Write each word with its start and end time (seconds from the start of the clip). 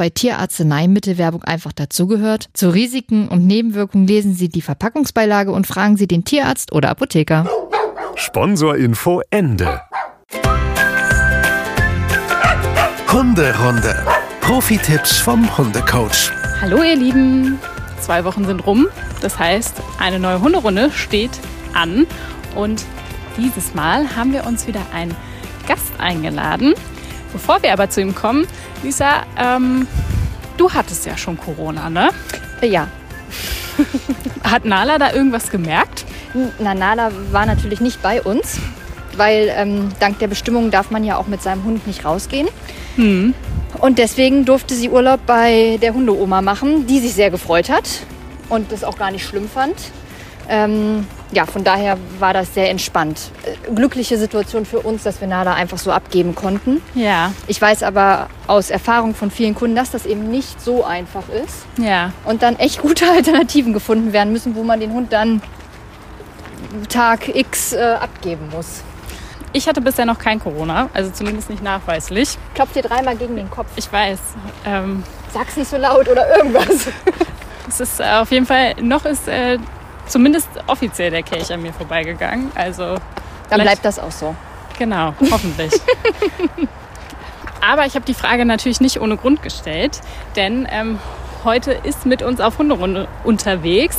bei 0.00 0.08
Tierarzneimittelwerbung 0.08 1.44
einfach 1.44 1.74
dazugehört, 1.74 2.48
zu 2.54 2.70
Risiken 2.70 3.28
und 3.28 3.46
Nebenwirkungen 3.46 4.06
lesen 4.06 4.32
Sie 4.32 4.48
die 4.48 4.62
Verpackungsbeilage 4.62 5.52
und 5.52 5.66
fragen 5.66 5.98
Sie 5.98 6.08
den 6.08 6.24
Tierarzt 6.24 6.72
oder 6.72 6.88
Apotheker. 6.88 7.46
Sponsorinfo 8.14 9.20
Ende. 9.28 9.82
Hunderunde. 13.12 13.94
Profi-Tipps 14.40 15.18
vom 15.18 15.58
Hundecoach. 15.58 16.32
Hallo 16.62 16.82
ihr 16.82 16.96
Lieben, 16.96 17.58
zwei 18.00 18.24
Wochen 18.24 18.46
sind 18.46 18.66
rum. 18.66 18.88
Das 19.20 19.38
heißt, 19.38 19.82
eine 19.98 20.18
neue 20.18 20.40
Hunderunde 20.40 20.90
steht 20.92 21.38
an. 21.74 22.06
Und 22.54 22.86
dieses 23.36 23.74
Mal 23.74 24.16
haben 24.16 24.32
wir 24.32 24.46
uns 24.46 24.66
wieder 24.66 24.80
einen 24.94 25.14
Gast 25.68 25.92
eingeladen. 25.98 26.72
Bevor 27.32 27.62
wir 27.62 27.72
aber 27.72 27.88
zu 27.90 28.00
ihm 28.00 28.14
kommen, 28.14 28.46
Lisa, 28.82 29.24
ähm, 29.38 29.86
du 30.56 30.72
hattest 30.72 31.06
ja 31.06 31.16
schon 31.16 31.38
Corona, 31.38 31.88
ne? 31.90 32.10
Ja, 32.62 32.88
Hat 34.44 34.64
Nala 34.64 34.98
da 34.98 35.12
irgendwas 35.12 35.50
gemerkt? 35.50 36.04
Na, 36.58 36.74
Nala 36.74 37.10
war 37.32 37.46
natürlich 37.46 37.80
nicht 37.80 38.02
bei 38.02 38.22
uns, 38.22 38.58
weil 39.16 39.52
ähm, 39.54 39.88
dank 39.98 40.18
der 40.18 40.28
Bestimmung 40.28 40.70
darf 40.70 40.90
man 40.90 41.04
ja 41.04 41.16
auch 41.16 41.26
mit 41.26 41.42
seinem 41.42 41.64
Hund 41.64 41.86
nicht 41.86 42.04
rausgehen. 42.04 42.48
Hm. 42.96 43.34
Und 43.78 43.98
deswegen 43.98 44.44
durfte 44.44 44.74
sie 44.74 44.90
Urlaub 44.90 45.20
bei 45.26 45.78
der 45.80 45.94
Hundeoma 45.94 46.42
machen, 46.42 46.86
die 46.86 46.98
sich 46.98 47.14
sehr 47.14 47.30
gefreut 47.30 47.70
hat 47.70 47.88
und 48.48 48.72
das 48.72 48.84
auch 48.84 48.98
gar 48.98 49.10
nicht 49.10 49.24
schlimm 49.24 49.48
fand. 49.48 49.76
Ähm, 50.48 51.06
ja, 51.32 51.46
von 51.46 51.62
daher 51.64 51.96
war 52.18 52.32
das 52.32 52.54
sehr 52.54 52.70
entspannt. 52.70 53.30
Äh, 53.44 53.72
Glückliche 53.74 54.18
Situation 54.18 54.66
für 54.66 54.80
uns, 54.80 55.02
dass 55.02 55.20
wir 55.20 55.28
Nala 55.28 55.54
einfach 55.54 55.78
so 55.78 55.92
abgeben 55.92 56.34
konnten. 56.34 56.82
Ja, 56.94 57.32
Ich 57.46 57.60
weiß 57.60 57.82
aber 57.82 58.28
aus 58.46 58.70
Erfahrung 58.70 59.14
von 59.14 59.30
vielen 59.30 59.54
Kunden, 59.54 59.76
dass 59.76 59.90
das 59.90 60.06
eben 60.06 60.30
nicht 60.30 60.60
so 60.60 60.84
einfach 60.84 61.28
ist 61.28 61.64
ja. 61.76 62.12
und 62.24 62.42
dann 62.42 62.56
echt 62.56 62.80
gute 62.82 63.08
Alternativen 63.10 63.72
gefunden 63.72 64.12
werden 64.12 64.32
müssen, 64.32 64.54
wo 64.56 64.62
man 64.64 64.80
den 64.80 64.92
Hund 64.92 65.12
dann 65.12 65.40
Tag 66.88 67.34
X 67.34 67.72
äh, 67.72 67.96
abgeben 68.00 68.48
muss. 68.50 68.82
Ich 69.52 69.66
hatte 69.66 69.80
bisher 69.80 70.06
noch 70.06 70.18
kein 70.18 70.38
Corona, 70.38 70.88
also 70.94 71.10
zumindest 71.10 71.50
nicht 71.50 71.62
nachweislich. 71.62 72.38
Klopft 72.54 72.76
dir 72.76 72.82
dreimal 72.82 73.16
gegen 73.16 73.34
den 73.34 73.50
Kopf. 73.50 73.66
Ich 73.74 73.92
weiß. 73.92 74.18
Ähm, 74.64 75.02
Sag's 75.32 75.56
nicht 75.56 75.68
so 75.68 75.76
laut 75.76 76.08
oder 76.08 76.36
irgendwas. 76.36 76.86
es 77.68 77.80
ist 77.80 78.00
äh, 78.00 78.04
auf 78.20 78.30
jeden 78.30 78.46
Fall, 78.46 78.74
noch 78.80 79.04
ist 79.04 79.26
äh, 79.26 79.58
zumindest 80.10 80.48
offiziell 80.66 81.10
der 81.10 81.22
Kelch 81.22 81.52
an 81.52 81.62
mir 81.62 81.72
vorbeigegangen. 81.72 82.50
Also 82.54 82.96
Dann 83.48 83.60
bleibt 83.60 83.84
das 83.84 83.98
auch 83.98 84.10
so. 84.10 84.34
Genau, 84.78 85.14
hoffentlich. 85.30 85.72
Aber 87.60 87.84
ich 87.84 87.94
habe 87.94 88.06
die 88.06 88.14
Frage 88.14 88.44
natürlich 88.44 88.80
nicht 88.80 89.00
ohne 89.00 89.16
Grund 89.16 89.42
gestellt, 89.42 90.00
denn 90.34 90.66
ähm, 90.70 90.98
heute 91.44 91.72
ist 91.72 92.06
mit 92.06 92.22
uns 92.22 92.40
auf 92.40 92.58
Hunderunde 92.58 93.06
unterwegs 93.22 93.98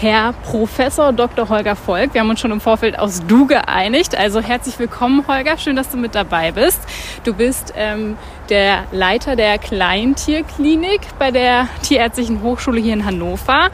Herr 0.00 0.32
Professor 0.32 1.12
Dr. 1.12 1.48
Holger 1.48 1.74
Volk. 1.74 2.14
Wir 2.14 2.20
haben 2.20 2.30
uns 2.30 2.38
schon 2.38 2.52
im 2.52 2.60
Vorfeld 2.60 2.96
aus 2.96 3.20
Du 3.26 3.46
geeinigt. 3.46 4.16
Also 4.16 4.40
herzlich 4.40 4.78
willkommen, 4.78 5.26
Holger. 5.26 5.58
Schön, 5.58 5.74
dass 5.74 5.88
du 5.88 5.96
mit 5.96 6.14
dabei 6.14 6.52
bist. 6.52 6.80
Du 7.24 7.34
bist 7.34 7.74
ähm, 7.76 8.16
der 8.48 8.84
Leiter 8.92 9.34
der 9.34 9.58
Kleintierklinik 9.58 11.00
bei 11.18 11.32
der 11.32 11.66
Tierärztlichen 11.82 12.42
Hochschule 12.44 12.80
hier 12.80 12.94
in 12.94 13.04
Hannover. 13.04 13.70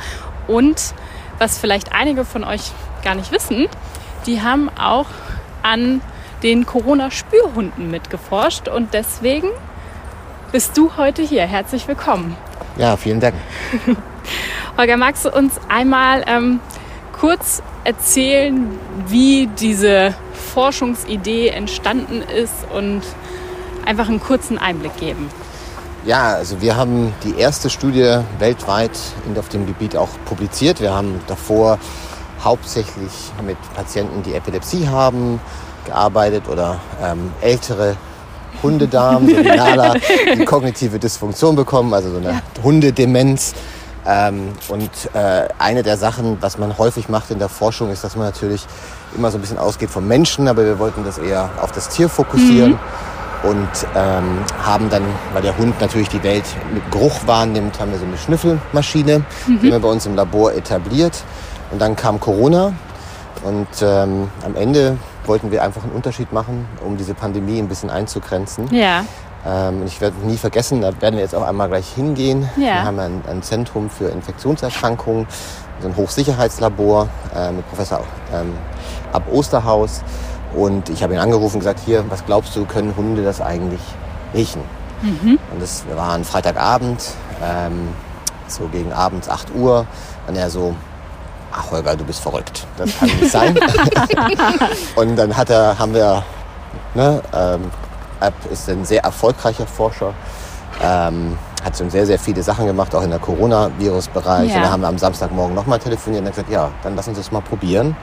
Und 0.47 0.95
was 1.39 1.59
vielleicht 1.59 1.93
einige 1.93 2.25
von 2.25 2.45
euch 2.45 2.73
gar 3.03 3.15
nicht 3.15 3.33
wissen, 3.33 3.69
die 4.27 4.43
haben 4.43 4.71
auch 4.79 5.07
an 5.63 6.01
den 6.43 6.67
Corona-Spürhunden 6.67 7.91
mitgeforscht 7.91 8.69
und 8.69 8.93
deswegen 8.95 9.49
bist 10.53 10.77
du 10.77 10.97
heute 10.97 11.23
hier. 11.23 11.47
Herzlich 11.47 11.89
willkommen. 11.89 12.37
Ja, 12.77 12.97
vielen 12.97 13.21
Dank. 13.21 13.35
Holger, 14.79 14.97
magst 14.97 15.25
du 15.25 15.31
uns 15.31 15.61
einmal 15.69 16.25
ähm, 16.27 16.61
kurz 17.19 17.63
erzählen, 17.85 18.79
wie 19.07 19.49
diese 19.59 20.15
Forschungsidee 20.55 21.49
entstanden 21.49 22.23
ist 22.23 22.67
und 22.75 23.03
einfach 23.87 24.09
einen 24.09 24.21
kurzen 24.21 24.59
Einblick 24.59 24.97
geben? 24.97 25.31
Ja, 26.07 26.35
also 26.35 26.61
wir 26.61 26.77
haben 26.77 27.15
die 27.25 27.41
erste 27.41 27.71
Studie 27.71 28.19
weltweit 28.39 28.91
auf 29.39 29.49
dem 29.49 29.67
Gebiet 29.67 29.97
auch 29.97 30.11
publiziert. 30.27 30.83
Wir 30.83 30.93
haben 30.93 31.19
davor 31.27 31.79
hauptsächlich 32.43 33.11
mit 33.43 33.57
Patienten, 33.75 34.23
die 34.23 34.35
Epilepsie 34.35 34.87
haben, 34.87 35.41
gearbeitet 35.87 36.47
oder 36.47 36.79
ähm, 37.03 37.33
ältere 37.41 37.97
Hundedamen, 38.63 39.35
so 39.35 39.43
Nala, 39.57 39.95
die 40.37 40.45
kognitive 40.45 40.99
Dysfunktion 40.99 41.57
bekommen, 41.57 41.95
also 41.95 42.11
so 42.11 42.19
eine 42.19 42.43
Hundedemenz. 42.63 43.55
Ähm, 44.07 44.49
und 44.69 44.91
äh, 45.15 45.49
eine 45.59 45.83
der 45.83 45.97
Sachen, 45.97 46.37
was 46.43 46.59
man 46.59 46.77
häufig 46.77 47.09
macht 47.09 47.31
in 47.31 47.39
der 47.39 47.49
Forschung, 47.49 47.91
ist, 47.91 48.05
dass 48.05 48.15
man 48.15 48.27
natürlich 48.27 48.67
immer 49.17 49.31
so 49.31 49.39
ein 49.39 49.41
bisschen 49.41 49.57
ausgeht 49.57 49.89
vom 49.89 50.07
Menschen, 50.07 50.49
aber 50.49 50.67
wir 50.67 50.79
wollten 50.79 51.03
das 51.03 51.17
eher 51.17 51.49
auf 51.63 51.73
das 51.73 51.89
Tier 51.89 52.11
fokussieren 52.11 52.79
und 53.49 53.69
ähm, 53.95 54.39
haben 54.63 54.89
dann, 54.91 55.03
weil 55.33 55.43
der 55.43 55.57
Hund 55.59 55.81
natürlich 55.81 56.09
die 56.09 56.23
Welt 56.23 56.45
mit 56.73 56.91
Geruch 56.91 57.27
wahrnimmt, 57.27 57.79
haben 57.81 57.93
wir 57.93 57.99
so 57.99 58.07
eine 58.07 58.17
Schnüffelmaschine, 58.17 59.23
die 59.47 59.53
haben 59.53 59.63
wir 59.63 59.79
bei 59.81 59.89
uns 59.89 60.07
im 60.07 60.15
Labor 60.17 60.53
etabliert. 60.53 61.23
Und 61.71 61.81
dann 61.81 61.97
kam 61.97 62.21
Corona 62.21 62.73
und 63.45 63.67
ähm, 63.83 64.29
am 64.45 64.55
Ende 64.57 64.97
wollten 65.27 65.51
wir 65.51 65.63
einfach 65.63 65.83
einen 65.83 65.93
Unterschied 65.93 66.33
machen, 66.33 66.67
um 66.85 66.97
diese 66.97 67.15
Pandemie 67.15 67.59
ein 67.59 67.69
bisschen 67.69 67.91
einzugrenzen. 67.91 68.69
Ja, 68.75 69.05
Ähm, 69.47 69.83
und 69.83 69.87
ich 69.87 70.01
werde 70.01 70.17
nie 70.27 70.39
vergessen, 70.39 70.81
da 70.81 70.91
werden 71.03 71.17
wir 71.17 71.23
jetzt 71.23 71.35
auch 71.35 71.47
einmal 71.47 71.69
gleich 71.69 71.87
hingehen. 71.95 72.49
Ja. 72.57 72.63
Wir 72.63 72.85
haben 72.85 72.99
ein, 72.99 73.23
ein 73.29 73.43
Zentrum 73.43 73.91
für 73.91 74.09
Infektionserkrankungen, 74.09 75.27
so 75.81 75.89
ein 75.89 75.97
Hochsicherheitslabor 75.97 77.09
äh, 77.37 77.53
mit 77.53 77.69
Professor 77.69 78.01
ähm, 78.33 78.55
Ab 79.13 79.25
Osterhaus. 79.31 80.03
Und 80.57 80.89
ich 80.89 81.03
habe 81.03 81.15
ihn 81.15 81.21
angerufen 81.21 81.57
und 81.57 81.61
gesagt, 81.61 81.81
hier, 81.85 82.05
was 82.11 82.25
glaubst 82.25 82.55
du, 82.57 82.65
können 82.65 82.95
Hunde 82.97 83.25
das 83.25 83.41
eigentlich 83.41 83.81
riechen? 84.35 84.63
Und 85.53 85.61
das 85.61 85.85
war 85.95 86.15
ein 86.15 86.25
Freitagabend, 86.25 87.11
ähm, 87.43 87.89
so 88.47 88.69
gegen 88.69 88.93
abends 88.93 89.29
8 89.29 89.55
Uhr. 89.55 89.87
Und 90.27 90.37
er 90.37 90.49
so, 90.49 90.75
ach 91.53 91.71
Holger, 91.71 91.97
du 91.97 92.05
bist 92.05 92.21
verrückt. 92.21 92.67
Das 92.77 92.99
kann 92.99 93.09
nicht 93.09 93.31
sein. 93.31 93.59
und 94.97 95.17
dann 95.17 95.37
hat 95.37 95.51
er, 95.51 95.79
haben 95.79 95.95
wir, 95.95 96.23
ne, 96.95 97.21
ähm, 97.35 97.71
App 98.21 98.35
ist 98.51 98.69
ein 98.69 98.85
sehr 98.85 99.05
erfolgreicher 99.05 99.67
Forscher, 99.67 100.15
ähm, 100.83 101.37
hat 101.63 101.77
schon 101.77 101.91
sehr, 101.91 102.07
sehr 102.07 102.19
viele 102.19 102.43
Sachen 102.43 102.67
gemacht, 102.67 102.95
auch 102.95 103.03
in 103.03 103.11
der 103.11 103.19
Coronavirus-Bereich. 103.19 104.51
Ja. 104.51 104.57
Und 104.57 104.63
da 104.63 104.71
haben 104.71 104.81
wir 104.83 104.89
am 104.89 104.99
Samstagmorgen 104.99 105.55
nochmal 105.55 105.79
telefoniert 105.79 106.21
und 106.21 106.27
er 106.27 106.31
hat 106.31 106.37
gesagt, 106.37 106.53
ja, 106.53 106.71
dann 106.83 106.97
lass 106.97 107.09
uns 107.09 107.19
das 107.19 107.33
mal 107.33 107.41
probieren. 107.41 107.97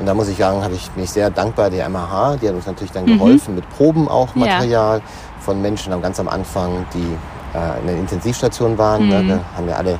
Und 0.00 0.06
da 0.06 0.14
muss 0.14 0.28
ich 0.28 0.38
sagen, 0.38 0.62
habe 0.62 0.74
ich, 0.74 0.90
bin 0.90 1.04
ich 1.04 1.10
sehr 1.10 1.30
dankbar 1.30 1.70
der 1.70 1.88
MAH, 1.88 2.36
die 2.36 2.48
hat 2.48 2.54
uns 2.54 2.66
natürlich 2.66 2.92
dann 2.92 3.06
geholfen 3.06 3.54
mit 3.54 3.68
Proben 3.70 4.08
auch, 4.08 4.34
Ja. 4.34 4.46
Material 4.46 5.02
von 5.40 5.60
Menschen 5.60 6.00
ganz 6.00 6.18
am 6.18 6.28
Anfang, 6.28 6.86
die 6.94 7.16
äh, 7.56 7.80
in 7.80 7.86
der 7.86 7.96
Intensivstation 7.96 8.78
waren. 8.78 9.08
Ne, 9.08 9.24
da 9.28 9.56
haben 9.56 9.66
wir 9.66 9.76
alle 9.76 9.98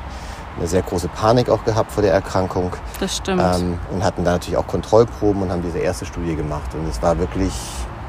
eine 0.57 0.67
sehr 0.67 0.81
große 0.81 1.07
Panik 1.09 1.49
auch 1.49 1.63
gehabt 1.65 1.91
vor 1.91 2.03
der 2.03 2.13
Erkrankung 2.13 2.71
das 2.99 3.17
stimmt. 3.17 3.41
ähm, 3.41 3.79
und 3.91 4.03
hatten 4.03 4.23
da 4.23 4.31
natürlich 4.33 4.57
auch 4.57 4.67
Kontrollproben 4.67 5.41
und 5.41 5.51
haben 5.51 5.63
diese 5.63 5.79
erste 5.79 6.05
Studie 6.05 6.35
gemacht. 6.35 6.73
Und 6.75 6.87
es 6.89 7.01
war 7.01 7.17
wirklich 7.17 7.51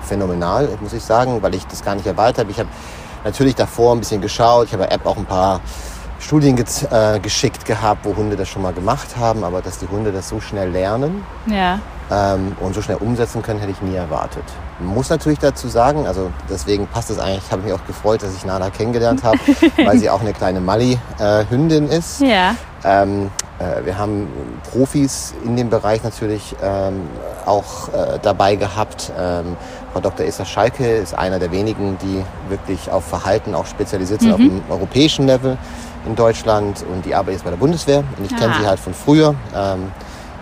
phänomenal, 0.02 0.68
muss 0.80 0.92
ich 0.92 1.02
sagen, 1.02 1.42
weil 1.42 1.54
ich 1.54 1.66
das 1.66 1.82
gar 1.82 1.94
nicht 1.94 2.06
erwartet 2.06 2.38
habe. 2.38 2.50
Ich 2.50 2.58
habe 2.58 2.68
natürlich 3.24 3.54
davor 3.54 3.94
ein 3.94 3.98
bisschen 4.00 4.20
geschaut. 4.20 4.66
Ich 4.66 4.72
habe 4.72 4.82
der 4.84 4.92
App 4.92 5.06
auch 5.06 5.16
ein 5.16 5.24
paar 5.24 5.60
Studien 6.24 6.56
äh, 6.58 7.20
geschickt 7.20 7.66
gehabt, 7.66 8.04
wo 8.04 8.16
Hunde 8.16 8.34
das 8.34 8.48
schon 8.48 8.62
mal 8.62 8.72
gemacht 8.72 9.16
haben, 9.18 9.44
aber 9.44 9.60
dass 9.60 9.78
die 9.78 9.86
Hunde 9.86 10.10
das 10.10 10.30
so 10.30 10.40
schnell 10.40 10.70
lernen 10.70 11.22
ja. 11.46 11.78
ähm, 12.10 12.56
und 12.60 12.74
so 12.74 12.80
schnell 12.80 12.96
umsetzen 12.96 13.42
können, 13.42 13.60
hätte 13.60 13.72
ich 13.72 13.82
nie 13.82 13.94
erwartet. 13.94 14.42
Man 14.80 14.94
muss 14.94 15.10
natürlich 15.10 15.38
dazu 15.38 15.68
sagen, 15.68 16.06
also 16.06 16.30
deswegen 16.48 16.86
passt 16.86 17.10
es 17.10 17.18
eigentlich, 17.18 17.50
habe 17.50 17.60
ich 17.60 17.66
mich 17.66 17.74
auch 17.74 17.86
gefreut, 17.86 18.22
dass 18.22 18.34
ich 18.34 18.46
Nana 18.46 18.70
kennengelernt 18.70 19.22
habe, 19.22 19.38
weil 19.84 19.98
sie 19.98 20.08
auch 20.08 20.22
eine 20.22 20.32
kleine 20.32 20.60
Mali-Hündin 20.60 21.90
äh, 21.90 21.98
ist. 21.98 22.22
Ja. 22.22 22.56
Ähm, 22.84 23.30
äh, 23.58 23.84
wir 23.84 23.98
haben 23.98 24.26
Profis 24.72 25.34
in 25.44 25.56
dem 25.56 25.68
Bereich 25.68 26.02
natürlich 26.02 26.56
ähm, 26.62 27.02
auch 27.44 27.88
äh, 27.88 28.18
dabei 28.22 28.56
gehabt. 28.56 29.12
Frau 29.94 30.00
Dr. 30.00 30.26
Esther 30.26 30.44
Schalke 30.44 30.84
ist 30.96 31.16
einer 31.16 31.38
der 31.38 31.52
wenigen, 31.52 31.96
die 32.02 32.24
wirklich 32.48 32.90
auf 32.90 33.04
Verhalten 33.04 33.54
auch 33.54 33.64
spezialisiert 33.64 34.22
sind, 34.22 34.30
mhm. 34.30 34.34
auf 34.34 34.40
dem 34.40 34.62
europäischen 34.68 35.24
Level 35.24 35.56
in 36.04 36.16
Deutschland. 36.16 36.84
Und 36.92 37.06
die 37.06 37.14
arbeitet 37.14 37.34
jetzt 37.34 37.44
bei 37.44 37.50
der 37.50 37.58
Bundeswehr. 37.58 38.02
Und 38.18 38.24
ich 38.24 38.36
kenne 38.36 38.54
sie 38.60 38.66
halt 38.66 38.80
von 38.80 38.92
früher, 38.92 39.36
ähm, 39.54 39.92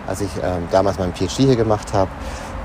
als 0.07 0.21
ich 0.21 0.31
ähm, 0.37 0.67
damals 0.71 0.97
meinen 0.97 1.13
PhD 1.13 1.43
hier 1.45 1.55
gemacht 1.55 1.93
habe. 1.93 2.09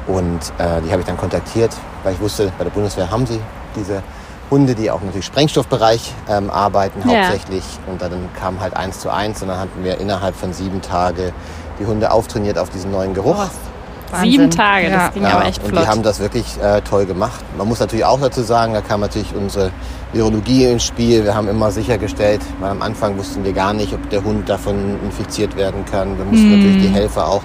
Und 0.07 0.41
äh, 0.57 0.81
die 0.81 0.91
habe 0.91 1.01
ich 1.01 1.07
dann 1.07 1.19
kontaktiert, 1.19 1.77
weil 2.05 2.15
ich 2.15 2.21
wusste, 2.21 2.51
bei 2.57 2.65
der 2.65 2.71
Bundeswehr 2.71 3.11
haben 3.11 3.27
sie 3.27 3.39
diese 3.77 4.03
Hunde, 4.51 4.75
die 4.75 4.91
auch 4.91 5.03
natürlich 5.03 5.27
Sprengstoffbereich 5.27 6.15
ähm, 6.31 6.49
arbeiten 6.49 7.07
Ja. 7.07 7.19
hauptsächlich. 7.19 7.65
Und 7.87 8.01
dann 8.01 8.31
kam 8.41 8.61
halt 8.61 8.75
eins 8.75 9.01
zu 9.01 9.13
eins 9.13 9.43
und 9.43 9.49
dann 9.49 9.59
hatten 9.59 9.85
wir 9.85 10.01
innerhalb 10.01 10.35
von 10.35 10.55
sieben 10.55 10.81
Tagen 10.81 11.33
die 11.79 11.85
Hunde 11.85 12.11
auftrainiert 12.11 12.57
auf 12.57 12.71
diesen 12.71 12.91
neuen 12.91 13.13
Geruch. 13.13 13.45
Sieben 13.45 13.78
Wahnsinn. 14.13 14.51
Tage, 14.51 14.89
Ja. 14.91 15.05
das 15.07 15.15
ging 15.15 15.25
aber 15.27 15.45
echt 15.47 15.63
und 15.63 15.69
flott. 15.71 15.83
die 15.85 15.89
haben 15.89 16.03
das 16.03 16.21
wirklich 16.21 16.47
äh, 16.63 16.81
toll 16.83 17.07
gemacht. 17.07 17.41
Man 17.57 17.69
muss 17.69 17.81
natürlich 17.81 18.05
auch 18.05 18.21
dazu 18.21 18.43
sagen, 18.43 18.73
da 18.75 18.81
kam 18.81 19.01
natürlich 19.01 19.35
unsere 19.35 19.71
Virologie 20.13 20.65
ins 20.67 20.85
Spiel. 20.85 21.25
Wir 21.25 21.35
haben 21.35 21.49
immer 21.49 21.71
sichergestellt, 21.71 22.41
weil 22.61 22.71
am 22.71 22.83
Anfang 22.83 23.19
wussten 23.19 23.45
wir 23.45 23.53
gar 23.53 23.73
nicht, 23.73 23.93
ob 23.93 24.09
der 24.11 24.25
Hund 24.25 24.49
davon 24.49 24.99
infiziert 25.05 25.57
werden 25.57 25.85
kann. 25.85 26.17
Wir 26.17 26.25
mussten 26.25 26.51
natürlich 26.51 26.83
die 26.83 26.89
Helfer 26.89 27.27
auch 27.29 27.43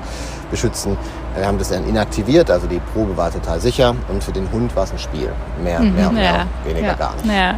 beschützen. 0.51 0.98
Wir 1.36 1.48
haben 1.48 1.57
das 1.57 1.69
dann 1.69 1.88
inaktiviert, 1.88 2.51
also 2.51 2.68
die 2.68 2.80
Probe 2.94 3.18
war 3.18 3.31
total 3.31 3.59
sicher 3.59 3.95
und 4.07 4.24
für 4.24 4.31
den 4.31 4.51
Hund 4.51 4.75
war 4.75 4.83
es 4.83 4.92
ein 4.92 5.00
Spiel. 5.00 5.31
Mehr, 5.63 5.80
mehr, 5.80 6.12
mehr 6.12 6.24
Ja. 6.24 6.45
weniger 6.63 6.88
Ja. 6.89 6.94
gar 6.94 7.13
nicht. 7.16 7.25
Ja. 7.25 7.56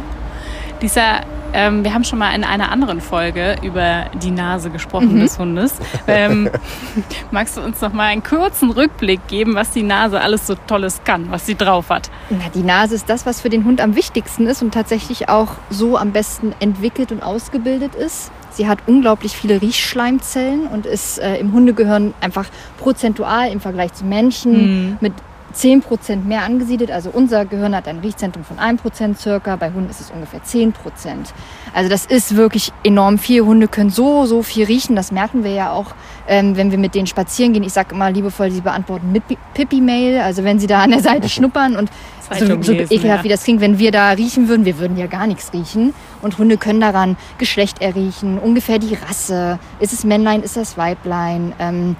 Dieser, 0.80 1.20
ähm, 1.56 1.84
wir 1.84 1.94
haben 1.94 2.04
schon 2.04 2.18
mal 2.18 2.34
in 2.34 2.44
einer 2.44 2.70
anderen 2.70 3.00
Folge 3.00 3.56
über 3.62 4.10
die 4.22 4.30
Nase 4.30 4.68
gesprochen 4.68 5.20
des 5.20 5.38
Hundes. 5.38 5.78
Ähm, 6.06 6.50
magst 7.30 7.56
du 7.56 7.62
uns 7.62 7.80
noch 7.80 7.94
mal 7.94 8.08
einen 8.08 8.22
kurzen 8.22 8.70
Rückblick 8.70 9.26
geben, 9.26 9.54
was 9.54 9.70
die 9.70 9.82
Nase 9.82 10.20
alles 10.20 10.46
so 10.46 10.54
Tolles 10.66 11.00
kann, 11.04 11.30
was 11.30 11.46
sie 11.46 11.54
drauf 11.54 11.88
hat? 11.88 12.10
Na, 12.28 12.50
die 12.54 12.62
Nase 12.62 12.94
ist 12.94 13.08
das, 13.08 13.24
was 13.24 13.40
für 13.40 13.48
den 13.48 13.64
Hund 13.64 13.80
am 13.80 13.96
wichtigsten 13.96 14.46
ist 14.46 14.62
und 14.62 14.74
tatsächlich 14.74 15.30
auch 15.30 15.54
so 15.70 15.96
am 15.96 16.12
besten 16.12 16.54
entwickelt 16.60 17.10
und 17.10 17.22
ausgebildet 17.22 17.94
ist. 17.94 18.30
Sie 18.50 18.68
hat 18.68 18.80
unglaublich 18.86 19.34
viele 19.34 19.62
Riechschleimzellen 19.62 20.66
und 20.66 20.84
ist 20.84 21.18
äh, 21.18 21.38
im 21.38 21.52
Hundegehirn 21.52 22.12
einfach 22.20 22.46
prozentual 22.78 23.50
im 23.50 23.60
Vergleich 23.60 23.94
zu 23.94 24.04
Menschen 24.04 24.98
mit 25.00 25.14
10% 25.56 26.24
mehr 26.24 26.42
angesiedelt. 26.42 26.90
Also 26.90 27.10
unser 27.10 27.44
Gehirn 27.44 27.74
hat 27.74 27.88
ein 27.88 27.98
Riechzentrum 28.00 28.44
von 28.44 28.58
1% 28.58 29.16
circa, 29.16 29.56
bei 29.56 29.70
Hunden 29.72 29.90
ist 29.90 30.00
es 30.00 30.10
ungefähr 30.10 30.40
10%. 30.42 30.72
Also 31.74 31.88
das 31.88 32.06
ist 32.06 32.36
wirklich 32.36 32.72
enorm 32.84 33.18
viel. 33.18 33.42
Hunde 33.42 33.68
können 33.68 33.90
so, 33.90 34.26
so 34.26 34.42
viel 34.42 34.66
riechen. 34.66 34.96
Das 34.96 35.12
merken 35.12 35.44
wir 35.44 35.52
ja 35.52 35.72
auch, 35.72 35.94
ähm, 36.28 36.56
wenn 36.56 36.70
wir 36.70 36.78
mit 36.78 36.94
denen 36.94 37.06
spazieren 37.06 37.52
gehen. 37.52 37.62
Ich 37.62 37.72
sage 37.72 37.94
immer 37.94 38.10
liebevoll, 38.10 38.50
sie 38.50 38.60
beantworten 38.60 39.12
mit 39.12 39.22
Pippi-Mail. 39.54 40.20
Also 40.20 40.44
wenn 40.44 40.58
sie 40.58 40.66
da 40.66 40.82
an 40.82 40.90
der 40.90 41.00
Seite 41.00 41.28
schnuppern 41.28 41.76
und 41.76 41.90
so, 42.38 42.62
so 42.62 42.72
ekelhaft 42.72 43.02
ja. 43.02 43.24
wie 43.24 43.28
das 43.28 43.44
klingt, 43.44 43.60
wenn 43.60 43.78
wir 43.78 43.92
da 43.92 44.10
riechen 44.10 44.48
würden, 44.48 44.64
wir 44.64 44.78
würden 44.78 44.96
ja 44.96 45.06
gar 45.06 45.26
nichts 45.26 45.52
riechen. 45.52 45.94
Und 46.22 46.38
Hunde 46.38 46.56
können 46.56 46.80
daran 46.80 47.16
Geschlecht 47.38 47.80
erriechen, 47.80 48.38
ungefähr 48.38 48.78
die 48.78 48.94
Rasse. 48.94 49.58
Ist 49.78 49.92
es 49.92 50.04
Männlein, 50.04 50.42
ist 50.42 50.56
das 50.56 50.76
Weiblein? 50.76 51.52
Ähm, 51.58 51.96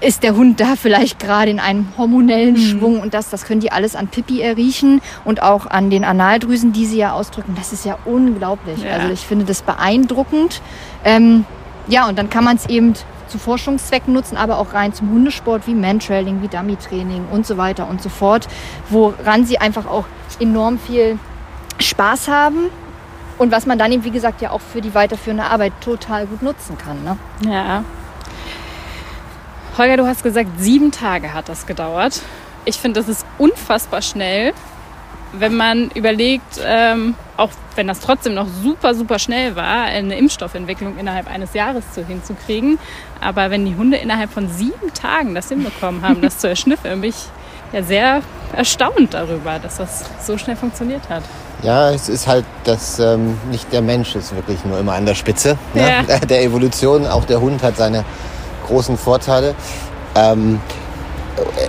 ist 0.00 0.22
der 0.22 0.36
Hund 0.36 0.60
da 0.60 0.76
vielleicht 0.76 1.18
gerade 1.18 1.50
in 1.50 1.58
einem 1.60 1.88
hormonellen 1.96 2.54
Mhm. 2.54 2.58
Schwung 2.58 3.00
und 3.00 3.14
das, 3.14 3.30
das 3.30 3.44
können 3.44 3.60
die 3.60 3.72
alles 3.72 3.96
an 3.96 4.08
Pipi 4.08 4.40
erriechen 4.40 5.00
und 5.24 5.42
auch 5.42 5.66
an 5.66 5.90
den 5.90 6.04
Analdrüsen, 6.04 6.72
die 6.72 6.86
sie 6.86 6.98
ja 6.98 7.12
ausdrücken. 7.12 7.54
Das 7.56 7.72
ist 7.72 7.84
ja 7.84 7.98
unglaublich. 8.04 8.82
Ja. 8.82 8.92
Also 8.92 9.08
ich 9.12 9.20
finde 9.20 9.44
das 9.44 9.62
beeindruckend. 9.62 10.62
Ähm, 11.04 11.44
ja, 11.88 12.08
und 12.08 12.18
dann 12.18 12.30
kann 12.30 12.44
man 12.44 12.56
es 12.56 12.66
eben 12.66 12.94
zu 13.28 13.38
Forschungszwecken 13.38 14.12
nutzen, 14.14 14.36
aber 14.36 14.58
auch 14.58 14.72
rein 14.72 14.92
zum 14.92 15.10
Hundesport 15.10 15.66
wie 15.66 15.74
Mantrailing, 15.74 16.42
wie 16.42 16.48
Dummy-Training 16.48 17.26
und 17.30 17.46
so 17.46 17.56
weiter 17.56 17.88
und 17.88 18.00
so 18.00 18.08
fort, 18.08 18.46
woran 18.90 19.44
sie 19.44 19.58
einfach 19.58 19.86
auch 19.86 20.04
enorm 20.40 20.78
viel 20.78 21.18
Spaß 21.78 22.28
haben 22.28 22.70
und 23.36 23.52
was 23.52 23.66
man 23.66 23.78
dann 23.78 23.92
eben, 23.92 24.04
wie 24.04 24.10
gesagt, 24.10 24.40
ja 24.42 24.50
auch 24.50 24.60
für 24.60 24.80
die 24.80 24.94
weiterführende 24.94 25.44
Arbeit 25.44 25.72
total 25.80 26.26
gut 26.26 26.42
nutzen 26.42 26.76
kann. 26.78 27.02
Ne? 27.04 27.16
Ja. 27.50 27.84
Holger, 29.78 29.96
du 29.96 30.06
hast 30.06 30.22
gesagt, 30.22 30.50
sieben 30.58 30.90
Tage 30.90 31.32
hat 31.32 31.48
das 31.48 31.66
gedauert. 31.66 32.20
Ich 32.64 32.76
finde, 32.76 33.00
das 33.00 33.08
ist 33.08 33.24
unfassbar 33.38 34.02
schnell, 34.02 34.52
wenn 35.32 35.56
man 35.56 35.90
überlegt, 35.90 36.60
ähm, 36.64 37.14
auch 37.36 37.50
wenn 37.76 37.86
das 37.86 38.00
trotzdem 38.00 38.34
noch 38.34 38.46
super, 38.62 38.94
super 38.94 39.18
schnell 39.18 39.54
war, 39.56 39.84
eine 39.84 40.16
Impfstoffentwicklung 40.18 40.98
innerhalb 40.98 41.30
eines 41.30 41.54
Jahres 41.54 41.84
zu, 41.92 42.04
hinzukriegen. 42.04 42.78
Aber 43.20 43.50
wenn 43.50 43.64
die 43.64 43.76
Hunde 43.76 43.98
innerhalb 43.98 44.32
von 44.32 44.50
sieben 44.50 44.92
Tagen 44.94 45.34
das 45.34 45.48
hinbekommen 45.48 46.02
haben, 46.02 46.22
das 46.22 46.38
zu 46.38 46.48
erschnüffeln, 46.48 47.00
bin 47.00 47.10
ich 47.10 47.26
ja 47.72 47.82
sehr 47.82 48.22
erstaunt 48.56 49.12
darüber, 49.14 49.58
dass 49.58 49.76
das 49.76 50.04
so 50.24 50.38
schnell 50.38 50.56
funktioniert 50.56 51.08
hat. 51.08 51.22
Ja, 51.62 51.90
es 51.90 52.08
ist 52.08 52.26
halt, 52.26 52.44
dass 52.64 52.98
ähm, 52.98 53.36
nicht 53.50 53.72
der 53.72 53.82
Mensch 53.82 54.14
ist 54.16 54.34
wirklich 54.34 54.64
nur 54.64 54.78
immer 54.78 54.94
an 54.94 55.06
der 55.06 55.14
Spitze 55.14 55.58
ne? 55.74 56.04
Ja. 56.08 56.18
der 56.28 56.42
Evolution. 56.42 57.06
Auch 57.06 57.24
der 57.24 57.40
Hund 57.40 57.62
hat 57.62 57.76
seine 57.76 58.04
großen 58.68 58.96
Vorteile. 58.96 59.54
Ähm, 60.14 60.60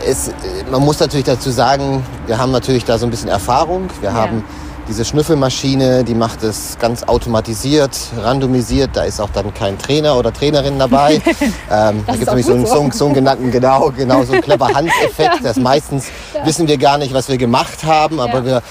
es, 0.06 0.32
man 0.72 0.82
muss 0.84 1.00
natürlich 1.00 1.26
dazu 1.26 1.52
sagen, 1.52 2.04
wir 2.28 2.38
haben 2.38 2.52
natürlich 2.52 2.86
da 2.86 2.98
so 2.98 3.06
ein 3.06 3.10
bisschen 3.10 3.30
Erfahrung. 3.30 3.90
Wir 4.02 4.10
Ja. 4.10 4.16
haben 4.16 4.44
diese 4.88 5.06
Schnüffelmaschine, 5.06 6.04
die 6.04 6.16
macht 6.16 6.42
es 6.42 6.78
ganz 6.80 7.04
automatisiert, 7.04 7.96
randomisiert. 8.24 8.90
Da 8.94 9.04
ist 9.04 9.20
auch 9.22 9.30
dann 9.32 9.54
kein 9.54 9.78
Trainer 9.78 10.18
oder 10.18 10.34
Trainerin 10.34 10.80
dabei. 10.80 11.16
ähm, 11.72 12.04
da 12.08 12.14
gibt 12.14 12.22
es 12.24 12.26
nämlich 12.28 12.46
so 12.48 12.54
einen, 12.54 12.66
so. 12.66 12.90
so, 12.92 13.06
einen- 13.06 13.14
genannten, 13.14 13.52
genau, 13.52 13.92
genau 13.96 14.24
so 14.24 14.34
einen 14.34 14.42
clever 14.42 14.68
Handeffekt. 14.74 15.44
Das 15.44 15.58
meistens 15.58 16.08
wissen 16.44 16.68
wir 16.68 16.78
gar 16.80 16.98
nicht, 16.98 17.14
was 17.14 17.30
wir 17.30 17.38
gemacht 17.38 17.84
haben, 17.86 18.20
aber 18.20 18.40
Ja. 18.40 18.46
wir 18.46 18.62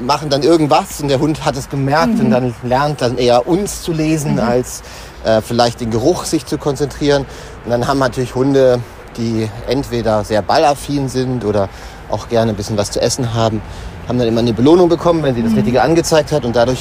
machen 0.00 0.30
dann 0.30 0.42
irgendwas 0.42 1.00
und 1.02 1.08
der 1.08 1.18
Hund 1.20 1.44
hat 1.44 1.56
es 1.56 1.68
gemerkt 1.68 2.18
und 2.20 2.30
dann 2.30 2.54
lernt 2.62 3.02
dann 3.02 3.18
eher 3.18 3.46
uns 3.46 3.82
zu 3.82 3.92
lesen, 3.92 4.38
als 4.38 4.82
äh, 5.24 5.40
vielleicht 5.40 5.80
den 5.80 5.90
Geruch 5.90 6.24
sich 6.24 6.46
zu 6.46 6.58
konzentrieren. 6.58 7.24
Und 7.64 7.70
dann 7.70 7.86
haben 7.86 7.98
natürlich 7.98 8.34
Hunde, 8.34 8.80
die 9.16 9.48
entweder 9.68 10.24
sehr 10.24 10.42
ballaffin 10.42 11.08
sind 11.08 11.44
oder 11.44 11.68
auch 12.10 12.28
gerne 12.28 12.52
ein 12.52 12.56
bisschen 12.56 12.76
was 12.76 12.90
zu 12.90 13.00
essen 13.00 13.34
haben, 13.34 13.62
haben 14.08 14.18
dann 14.18 14.28
immer 14.28 14.40
eine 14.40 14.52
Belohnung 14.52 14.88
bekommen, 14.88 15.22
wenn 15.22 15.34
sie 15.34 15.42
das 15.42 15.54
Richtige 15.54 15.82
angezeigt 15.82 16.32
hat 16.32 16.44
und 16.44 16.54
dadurch 16.54 16.80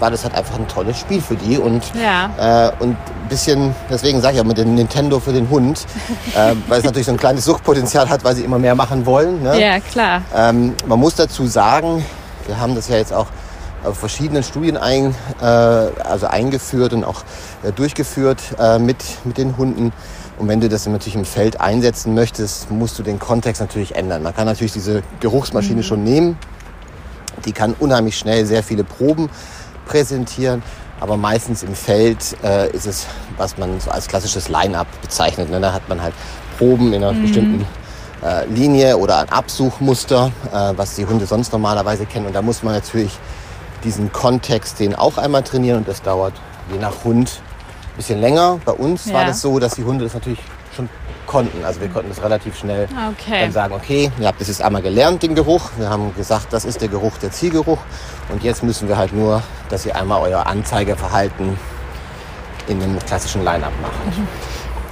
war 0.00 0.10
das 0.10 0.24
halt 0.24 0.34
einfach 0.34 0.58
ein 0.58 0.66
tolles 0.66 0.98
Spiel 0.98 1.20
für 1.20 1.36
die 1.36 1.56
und 1.56 1.82
Ja. 1.94 2.68
äh, 2.68 2.72
und 2.82 2.90
ein 2.96 3.28
bisschen, 3.28 3.74
deswegen 3.88 4.20
sage 4.20 4.34
ich 4.34 4.40
auch 4.40 4.44
mit 4.46 4.58
dem 4.58 4.74
Nintendo 4.74 5.20
für 5.20 5.32
den 5.32 5.48
Hund, 5.48 5.86
äh, 6.34 6.54
weil 6.68 6.78
es 6.80 6.84
natürlich 6.84 7.06
so 7.06 7.12
ein 7.12 7.16
kleines 7.18 7.44
Suchtpotenzial 7.44 8.08
hat, 8.08 8.24
weil 8.24 8.34
sie 8.34 8.42
immer 8.42 8.58
mehr 8.58 8.74
machen 8.74 9.06
wollen. 9.06 9.42
Ne? 9.44 9.60
Ja, 9.60 9.78
klar. 9.78 10.22
Ähm, 10.34 10.74
man 10.86 10.98
muss 10.98 11.14
dazu 11.14 11.46
sagen, 11.46 12.04
wir 12.46 12.58
haben 12.58 12.74
das 12.74 12.88
ja 12.88 12.96
jetzt 12.96 13.12
auch 13.12 13.26
verschiedenen 13.92 14.42
Studien 14.42 14.76
ein, 14.76 15.14
äh, 15.40 15.44
also 15.44 16.26
eingeführt 16.26 16.92
und 16.92 17.04
auch 17.04 17.22
äh, 17.62 17.72
durchgeführt 17.72 18.40
äh, 18.58 18.78
mit, 18.78 18.96
mit 19.24 19.38
den 19.38 19.56
Hunden. 19.56 19.92
Und 20.38 20.48
wenn 20.48 20.60
du 20.60 20.68
das 20.68 20.86
natürlich 20.86 21.14
im 21.14 21.24
Feld 21.24 21.60
einsetzen 21.60 22.14
möchtest, 22.14 22.70
musst 22.70 22.98
du 22.98 23.02
den 23.02 23.18
Kontext 23.18 23.60
natürlich 23.60 23.94
ändern. 23.94 24.22
Man 24.22 24.34
kann 24.34 24.46
natürlich 24.46 24.72
diese 24.72 25.02
Geruchsmaschine 25.20 25.82
schon 25.82 26.02
nehmen. 26.02 26.36
Die 27.44 27.52
kann 27.52 27.74
unheimlich 27.78 28.16
schnell 28.16 28.44
sehr 28.46 28.62
viele 28.62 28.84
Proben 28.84 29.30
präsentieren. 29.86 30.62
Aber 31.00 31.16
meistens 31.16 31.62
im 31.62 31.74
Feld 31.74 32.36
äh, 32.42 32.70
ist 32.70 32.86
es, 32.86 33.06
was 33.36 33.58
man 33.58 33.80
so 33.80 33.90
als 33.90 34.08
klassisches 34.08 34.48
Line-up 34.48 34.86
bezeichnet. 35.02 35.50
Ne? 35.50 35.60
Da 35.60 35.72
hat 35.72 35.88
man 35.88 36.00
halt 36.00 36.14
Proben 36.56 36.92
in 36.92 37.04
einer 37.04 37.12
bestimmten 37.12 37.66
äh, 38.24 38.46
Linie 38.46 38.96
oder 38.96 39.18
ein 39.18 39.28
Absuchmuster, 39.28 40.32
äh, 40.52 40.72
was 40.76 40.94
die 40.94 41.04
Hunde 41.04 41.26
sonst 41.26 41.52
normalerweise 41.52 42.06
kennen. 42.06 42.26
Und 42.26 42.32
da 42.32 42.42
muss 42.42 42.62
man 42.62 42.74
natürlich 42.74 43.12
diesen 43.84 44.12
Kontext 44.12 44.80
den 44.80 44.94
auch 44.94 45.18
einmal 45.18 45.42
trainieren 45.42 45.78
und 45.78 45.88
das 45.88 46.02
dauert 46.02 46.32
je 46.72 46.78
nach 46.78 47.04
Hund 47.04 47.40
ein 47.92 47.96
bisschen 47.96 48.20
länger. 48.20 48.58
Bei 48.64 48.72
uns 48.72 49.12
war 49.12 49.22
Ja. 49.22 49.28
das 49.28 49.40
so, 49.40 49.58
dass 49.58 49.74
die 49.74 49.84
Hunde 49.84 50.04
das 50.04 50.14
natürlich 50.14 50.40
schon 50.74 50.88
konnten. 51.26 51.64
Also 51.64 51.80
wir 51.80 51.88
konnten 51.88 52.08
das 52.08 52.22
relativ 52.22 52.58
schnell 52.58 52.88
Okay. 53.12 53.42
dann 53.42 53.52
sagen, 53.52 53.74
okay, 53.74 54.10
ihr 54.18 54.26
habt 54.26 54.40
das 54.40 54.48
jetzt 54.48 54.60
einmal 54.62 54.82
gelernt, 54.82 55.22
den 55.22 55.34
Geruch. 55.34 55.70
Wir 55.78 55.88
haben 55.88 56.14
gesagt, 56.16 56.48
das 56.52 56.64
ist 56.64 56.80
der 56.80 56.88
Geruch, 56.88 57.16
der 57.18 57.30
Zielgeruch. 57.30 57.78
Und 58.30 58.42
jetzt 58.42 58.62
müssen 58.62 58.88
wir 58.88 58.96
halt 58.96 59.12
nur, 59.12 59.42
dass 59.68 59.86
ihr 59.86 59.94
einmal 59.96 60.20
euer 60.22 60.46
Anzeigeverhalten 60.46 61.56
in 62.66 62.80
dem 62.80 62.98
klassischen 63.00 63.44
Line-Up 63.44 63.72
macht. 63.82 63.92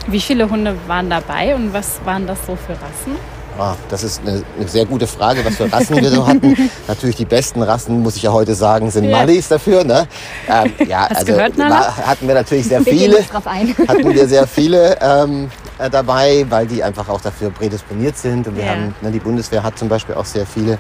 Wie 0.07 0.21
viele 0.21 0.49
Hunde 0.51 0.77
waren 0.87 1.09
dabei 1.11 1.55
und 1.55 1.73
was 1.73 2.01
waren 2.05 2.27
das 2.27 2.39
so 2.47 2.57
für 2.57 2.73
Rassen? 2.73 3.17
Ah, 3.59 3.75
das 3.91 4.03
ist 4.03 4.23
eine, 4.27 4.43
eine 4.59 4.67
sehr 4.67 4.87
gute 4.87 5.07
Frage, 5.07 5.45
was 5.45 5.57
für 5.57 5.71
Rassen 5.71 5.97
wir 6.01 6.11
so 6.11 6.27
hatten. 6.27 6.57
Natürlich 6.89 7.17
die 7.17 7.27
besten 7.27 7.63
Rassen, 7.63 8.01
muss 8.03 8.17
ich 8.17 8.23
ja 8.23 8.33
heute 8.33 8.55
sagen, 8.55 8.91
sind 8.91 9.05
Ja. 9.05 9.19
Mallis 9.19 9.49
dafür. 9.49 9.85
Ne? 9.85 10.09
Ähm, 10.49 10.73
ja, 10.89 11.01
Hast 11.09 11.17
also 11.21 11.33
gehört, 11.35 11.59
Nala? 11.59 11.95
hatten 12.07 12.27
wir 12.27 12.35
natürlich 12.35 12.67
sehr 12.67 12.85
Wir 12.85 12.93
viele. 12.93 13.19
hatten 13.89 14.15
wir 14.15 14.27
sehr 14.27 14.47
viele 14.47 14.97
ähm, 15.01 15.51
äh, 15.79 15.91
dabei, 15.91 16.47
weil 16.49 16.67
die 16.67 16.83
einfach 16.83 17.09
auch 17.11 17.21
dafür 17.21 17.51
prädisponiert 17.51 18.17
sind. 18.17 18.49
Und 18.49 18.57
wir 18.57 18.65
Ja. 18.65 18.71
haben, 18.71 18.95
ne, 19.03 19.11
die 19.11 19.21
Bundeswehr 19.21 19.63
hat 19.63 19.79
zum 19.79 19.89
Beispiel 19.89 20.15
auch 20.15 20.25
sehr 20.25 20.47
viele 20.47 20.73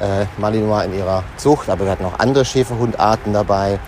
äh, 0.00 0.24
Malinois 0.38 0.84
in 0.84 0.94
ihrer 0.96 1.22
Zucht, 1.36 1.68
aber 1.68 1.84
wir 1.84 1.92
hatten 1.92 2.04
auch 2.06 2.18
andere 2.18 2.44
Schäferhundarten 2.44 3.32
dabei. 3.34 3.78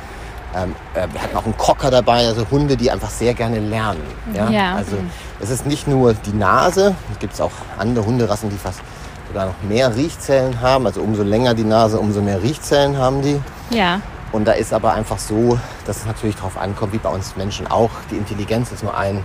Ähm, 0.54 0.74
äh, 0.94 1.06
wir 1.12 1.22
hatten 1.22 1.36
auch 1.36 1.44
einen 1.44 1.56
Cocker 1.58 1.90
dabei, 1.90 2.26
also 2.26 2.46
Hunde, 2.50 2.76
die 2.76 2.90
einfach 2.90 3.10
sehr 3.10 3.34
gerne 3.34 3.58
lernen. 3.60 4.02
Ja? 4.34 4.48
Ja. 4.48 4.74
Also 4.76 4.96
es 5.40 5.50
ist 5.50 5.66
nicht 5.66 5.86
nur 5.86 6.14
die 6.14 6.32
Nase, 6.32 6.94
es 7.12 7.18
gibt 7.18 7.38
auch 7.40 7.50
andere 7.78 8.06
Hunderassen, 8.06 8.48
die 8.50 8.56
fast 8.56 8.80
sogar 9.28 9.46
noch 9.46 9.62
mehr 9.68 9.94
Riechzellen 9.94 10.60
haben. 10.60 10.86
Also 10.86 11.02
umso 11.02 11.22
länger 11.22 11.54
die 11.54 11.64
Nase, 11.64 11.98
umso 12.00 12.22
mehr 12.22 12.42
Riechzellen 12.42 12.96
haben 12.96 13.20
die. 13.22 13.40
Ja. 13.70 14.00
Und 14.32 14.46
da 14.46 14.52
ist 14.52 14.72
aber 14.72 14.92
einfach 14.92 15.18
so, 15.18 15.58
dass 15.86 15.98
es 15.98 16.06
natürlich 16.06 16.36
darauf 16.36 16.58
ankommt, 16.58 16.92
wie 16.92 16.98
bei 16.98 17.08
uns 17.10 17.36
Menschen 17.36 17.66
auch. 17.66 17.90
Die 18.10 18.16
Intelligenz 18.16 18.72
ist 18.72 18.82
nur 18.82 18.96
ein, 18.96 19.24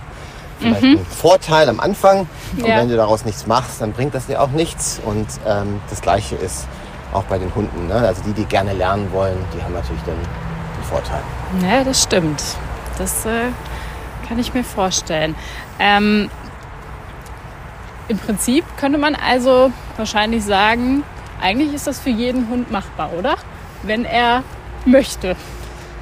vielleicht 0.58 0.82
ein 0.82 1.06
Vorteil 1.06 1.68
am 1.68 1.80
Anfang. 1.80 2.26
Und 2.56 2.66
Ja. 2.66 2.76
wenn 2.78 2.88
du 2.88 2.96
daraus 2.96 3.24
nichts 3.24 3.46
machst, 3.46 3.80
dann 3.80 3.92
bringt 3.92 4.14
das 4.14 4.26
dir 4.26 4.40
auch 4.42 4.50
nichts. 4.50 5.00
Und 5.04 5.26
ähm, 5.46 5.80
das 5.90 6.00
Gleiche 6.02 6.36
ist 6.36 6.66
auch 7.12 7.24
bei 7.24 7.38
den 7.38 7.54
Hunden. 7.54 7.86
Ne? 7.88 7.94
Also 7.94 8.22
die, 8.26 8.32
die 8.32 8.44
gerne 8.44 8.72
lernen 8.72 9.10
wollen, 9.12 9.36
die 9.56 9.62
haben 9.62 9.74
natürlich 9.74 10.02
dann 10.06 10.16
Vorteil. 10.84 11.20
Ja, 11.62 11.84
das 11.84 12.02
stimmt. 12.02 12.42
Das 12.98 13.26
äh, 13.26 13.50
kann 14.28 14.38
ich 14.38 14.54
mir 14.54 14.64
vorstellen. 14.64 15.34
Ähm, 15.78 16.30
Im 18.08 18.18
Prinzip 18.18 18.64
könnte 18.76 18.98
man 18.98 19.14
also 19.14 19.72
wahrscheinlich 19.96 20.44
sagen, 20.44 21.02
eigentlich 21.40 21.74
ist 21.74 21.86
das 21.86 22.00
für 22.00 22.10
jeden 22.10 22.48
Hund 22.48 22.70
machbar, 22.70 23.12
oder? 23.18 23.36
Wenn 23.82 24.04
er 24.04 24.42
möchte. 24.84 25.36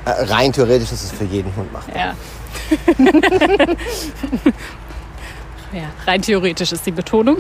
Äh, 0.05 0.11
rein 0.25 0.53
theoretisch 0.53 0.93
ist 0.93 1.05
es 1.05 1.13
für 1.13 1.25
jeden 1.25 1.55
Hund 1.57 1.73
machbar. 1.73 1.97
Ja. 1.97 2.15
ja, 5.73 5.85
rein 6.07 6.23
theoretisch 6.23 6.73
ist 6.73 6.85
die 6.87 6.91
Betonung. 6.91 7.39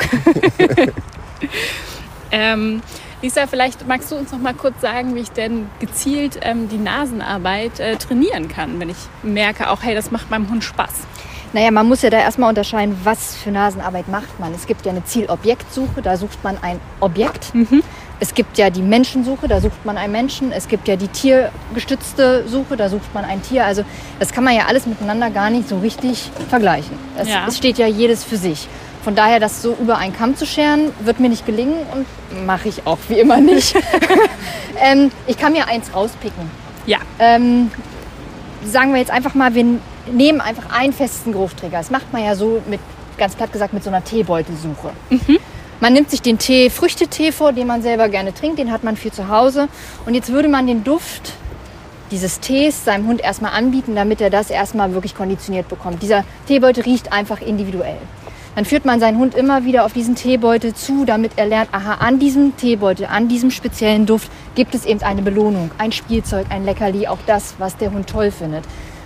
ähm, 2.30 2.82
Lisa, 3.22 3.46
vielleicht 3.46 3.86
magst 3.86 4.10
du 4.10 4.16
uns 4.16 4.32
noch 4.32 4.40
mal 4.40 4.52
kurz 4.52 4.80
sagen, 4.80 5.14
wie 5.14 5.20
ich 5.20 5.30
denn 5.30 5.68
gezielt 5.78 6.40
ähm, 6.42 6.68
die 6.68 6.76
Nasenarbeit 6.76 7.78
äh, 7.78 7.94
trainieren 7.96 8.48
kann, 8.48 8.80
wenn 8.80 8.90
ich 8.90 8.96
merke, 9.22 9.70
auch 9.70 9.82
hey, 9.82 9.94
das 9.94 10.10
macht 10.10 10.28
meinem 10.28 10.50
Hund 10.50 10.64
Spaß. 10.64 10.90
Naja, 11.52 11.70
man 11.70 11.86
muss 11.86 12.02
ja 12.02 12.10
da 12.10 12.18
erstmal 12.18 12.48
unterscheiden, 12.48 12.96
was 13.04 13.36
für 13.36 13.50
Nasenarbeit 13.50 14.08
macht 14.08 14.40
man. 14.40 14.52
Es 14.54 14.66
gibt 14.66 14.84
ja 14.86 14.90
eine 14.90 15.04
Zielobjektsuche, 15.04 16.02
da 16.02 16.16
sucht 16.16 16.42
man 16.42 16.56
ein 16.62 16.80
Objekt. 16.98 17.52
Es 18.20 18.34
gibt 18.34 18.56
ja 18.56 18.70
die 18.70 18.80
Menschensuche, 18.82 19.48
da 19.48 19.60
sucht 19.60 19.84
man 19.84 19.98
einen 19.98 20.12
Menschen. 20.12 20.50
Es 20.50 20.66
gibt 20.66 20.88
ja 20.88 20.96
die 20.96 21.08
tiergestützte 21.08 22.48
Suche, 22.48 22.76
da 22.76 22.88
sucht 22.88 23.12
man 23.14 23.24
ein 23.26 23.42
Tier. 23.42 23.66
Also 23.66 23.84
das 24.18 24.32
kann 24.32 24.44
man 24.44 24.54
ja 24.56 24.64
alles 24.66 24.86
miteinander 24.86 25.28
gar 25.30 25.50
nicht 25.50 25.68
so 25.68 25.78
richtig 25.78 26.30
vergleichen. 26.48 26.96
Es, 27.18 27.28
Ja. 27.28 27.46
es 27.46 27.58
steht 27.58 27.76
ja 27.78 27.86
jedes 27.86 28.24
für 28.24 28.36
sich. 28.38 28.66
Von 29.02 29.14
daher, 29.16 29.40
das 29.40 29.62
so 29.62 29.76
über 29.80 29.98
einen 29.98 30.12
Kamm 30.12 30.36
zu 30.36 30.46
scheren, 30.46 30.92
wird 31.00 31.18
mir 31.18 31.28
nicht 31.28 31.44
gelingen 31.44 31.78
und 31.92 32.46
mache 32.46 32.68
ich 32.68 32.86
auch 32.86 32.98
wie 33.08 33.18
immer 33.18 33.38
nicht. 33.38 33.74
ähm, 34.80 35.10
ich 35.26 35.36
kann 35.36 35.52
mir 35.52 35.66
eins 35.66 35.92
rauspicken. 35.94 36.50
Ja, 36.86 36.98
Ähm, 37.18 37.70
sagen 38.64 38.92
wir 38.92 39.00
jetzt 39.00 39.10
einfach 39.10 39.34
mal, 39.34 39.54
wir 39.54 39.64
nehmen 40.10 40.40
einfach 40.40 40.72
einen 40.72 40.92
festen 40.92 41.32
Geruchträger. 41.32 41.78
Das 41.78 41.90
macht 41.90 42.12
man 42.12 42.24
ja 42.24 42.34
so 42.34 42.62
mit, 42.66 42.80
ganz 43.18 43.34
platt 43.34 43.52
gesagt, 43.52 43.72
mit 43.72 43.82
so 43.82 43.90
einer 43.90 44.04
Teebeutelsuche. 44.04 44.90
Man 45.80 45.92
nimmt 45.92 46.10
sich 46.10 46.22
den 46.22 46.38
Tee, 46.38 46.70
Früchtetee 46.70 47.32
vor, 47.32 47.52
den 47.52 47.66
man 47.66 47.82
selber 47.82 48.08
gerne 48.08 48.32
trinkt, 48.32 48.58
den 48.58 48.70
hat 48.70 48.84
man 48.84 48.96
viel 48.96 49.12
zu 49.12 49.28
Hause. 49.28 49.68
Und 50.06 50.14
jetzt 50.14 50.30
würde 50.30 50.48
man 50.48 50.66
den 50.66 50.84
Duft 50.84 51.32
dieses 52.12 52.40
Tees 52.40 52.84
seinem 52.84 53.06
Hund 53.08 53.20
erstmal 53.20 53.52
anbieten, 53.52 53.96
damit 53.96 54.20
er 54.20 54.30
das 54.30 54.50
erstmal 54.50 54.92
wirklich 54.92 55.14
konditioniert 55.14 55.68
bekommt. 55.68 56.02
Dieser 56.02 56.24
Teebeutel 56.46 56.84
riecht 56.84 57.12
einfach 57.12 57.40
individuell. 57.40 57.98
Dann 58.54 58.64
führt 58.64 58.84
man 58.84 59.00
seinen 59.00 59.18
Hund 59.18 59.34
immer 59.34 59.64
wieder 59.64 59.84
auf 59.84 59.92
diesen 59.92 60.14
Teebeutel 60.14 60.74
zu, 60.74 61.04
damit 61.04 61.32
er 61.36 61.46
lernt, 61.46 61.72
aha, 61.72 61.94
an 61.94 62.18
diesem 62.18 62.56
Teebeutel, 62.56 63.06
an 63.06 63.28
diesem 63.28 63.50
speziellen 63.50 64.04
Duft 64.04 64.30
gibt 64.54 64.74
es 64.74 64.84
eben 64.84 65.02
eine 65.02 65.22
Belohnung, 65.22 65.70
ein 65.78 65.92
Spielzeug, 65.92 66.46
ein 66.50 66.64
Leckerli, 66.64 67.06
auch 67.08 67.18
das, 67.26 67.54
was 67.58 67.76
der 67.76 67.92
Hund 67.92 68.08
toll 68.08 68.30
findet. 68.30 68.64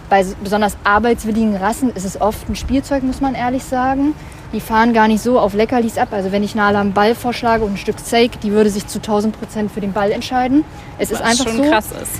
Bei 0.09 0.25
besonders 0.43 0.76
arbeitswilligen 0.85 1.57
Rassen 1.57 1.91
ist 1.91 2.05
es 2.05 2.21
oft 2.21 2.49
ein 2.49 2.57
Spielzeug, 2.57 3.03
muss 3.03 3.21
man 3.21 3.35
ehrlich 3.35 3.65
sagen. 3.65 4.15
Die 4.53 4.61
fahren 4.61 4.93
gar 4.93 5.09
nicht 5.09 5.21
so 5.21 5.41
auf 5.41 5.55
Leckerlis 5.55 5.99
ab. 5.99 6.09
Also 6.12 6.31
wenn 6.31 6.45
ich 6.45 6.55
Nala 6.55 6.81
einen 6.81 6.93
Ball 6.93 7.17
vorschlage 7.17 7.65
und 7.65 7.73
ein 7.73 7.76
Stück 7.76 7.99
Steak, 7.99 8.41
die 8.41 8.53
würde 8.53 8.71
sich 8.71 8.87
zu 8.87 8.99
1000 8.99 9.37
Prozent 9.38 9.73
für 9.73 9.81
den 9.81 9.93
Ball 9.93 10.12
entscheiden. 10.12 10.65
Es 10.99 11.11
ist 11.11 11.21
was 11.21 11.29
einfach 11.29 11.47
schon 11.47 11.65
so. 11.65 11.71
krass 11.71 11.87
ist. 11.91 12.12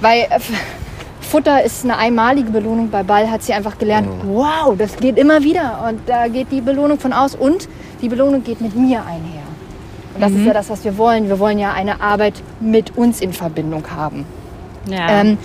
Weil 0.00 0.20
äh, 0.20 0.38
Futter 1.32 1.64
ist 1.64 1.82
eine 1.84 1.96
einmalige 1.96 2.50
Belohnung. 2.50 2.90
Bei 2.90 3.02
Ball 3.02 3.30
hat 3.30 3.42
sie 3.42 3.54
einfach 3.54 3.78
gelernt, 3.78 4.06
wow, 4.26 4.76
das 4.76 4.98
geht 4.98 5.16
immer 5.16 5.42
wieder. 5.42 5.82
Und 5.88 6.06
da 6.06 6.28
geht 6.28 6.52
die 6.52 6.60
Belohnung 6.60 6.98
von 6.98 7.14
aus. 7.14 7.34
Und 7.34 7.70
die 8.02 8.10
Belohnung 8.10 8.44
geht 8.44 8.60
mit 8.60 8.76
mir 8.76 8.98
einher. 8.98 9.40
Und 10.14 10.20
das 10.20 10.30
ist 10.30 10.44
ja 10.44 10.52
das, 10.52 10.68
was 10.68 10.84
wir 10.84 10.98
wollen. 10.98 11.30
Wir 11.30 11.38
wollen 11.38 11.58
ja 11.58 11.72
eine 11.72 12.02
Arbeit 12.02 12.34
mit 12.60 12.98
uns 12.98 13.22
in 13.22 13.32
Verbindung 13.32 13.82
haben. 13.96 14.26
Ja. 14.90 15.08
Ähm, 15.08 15.38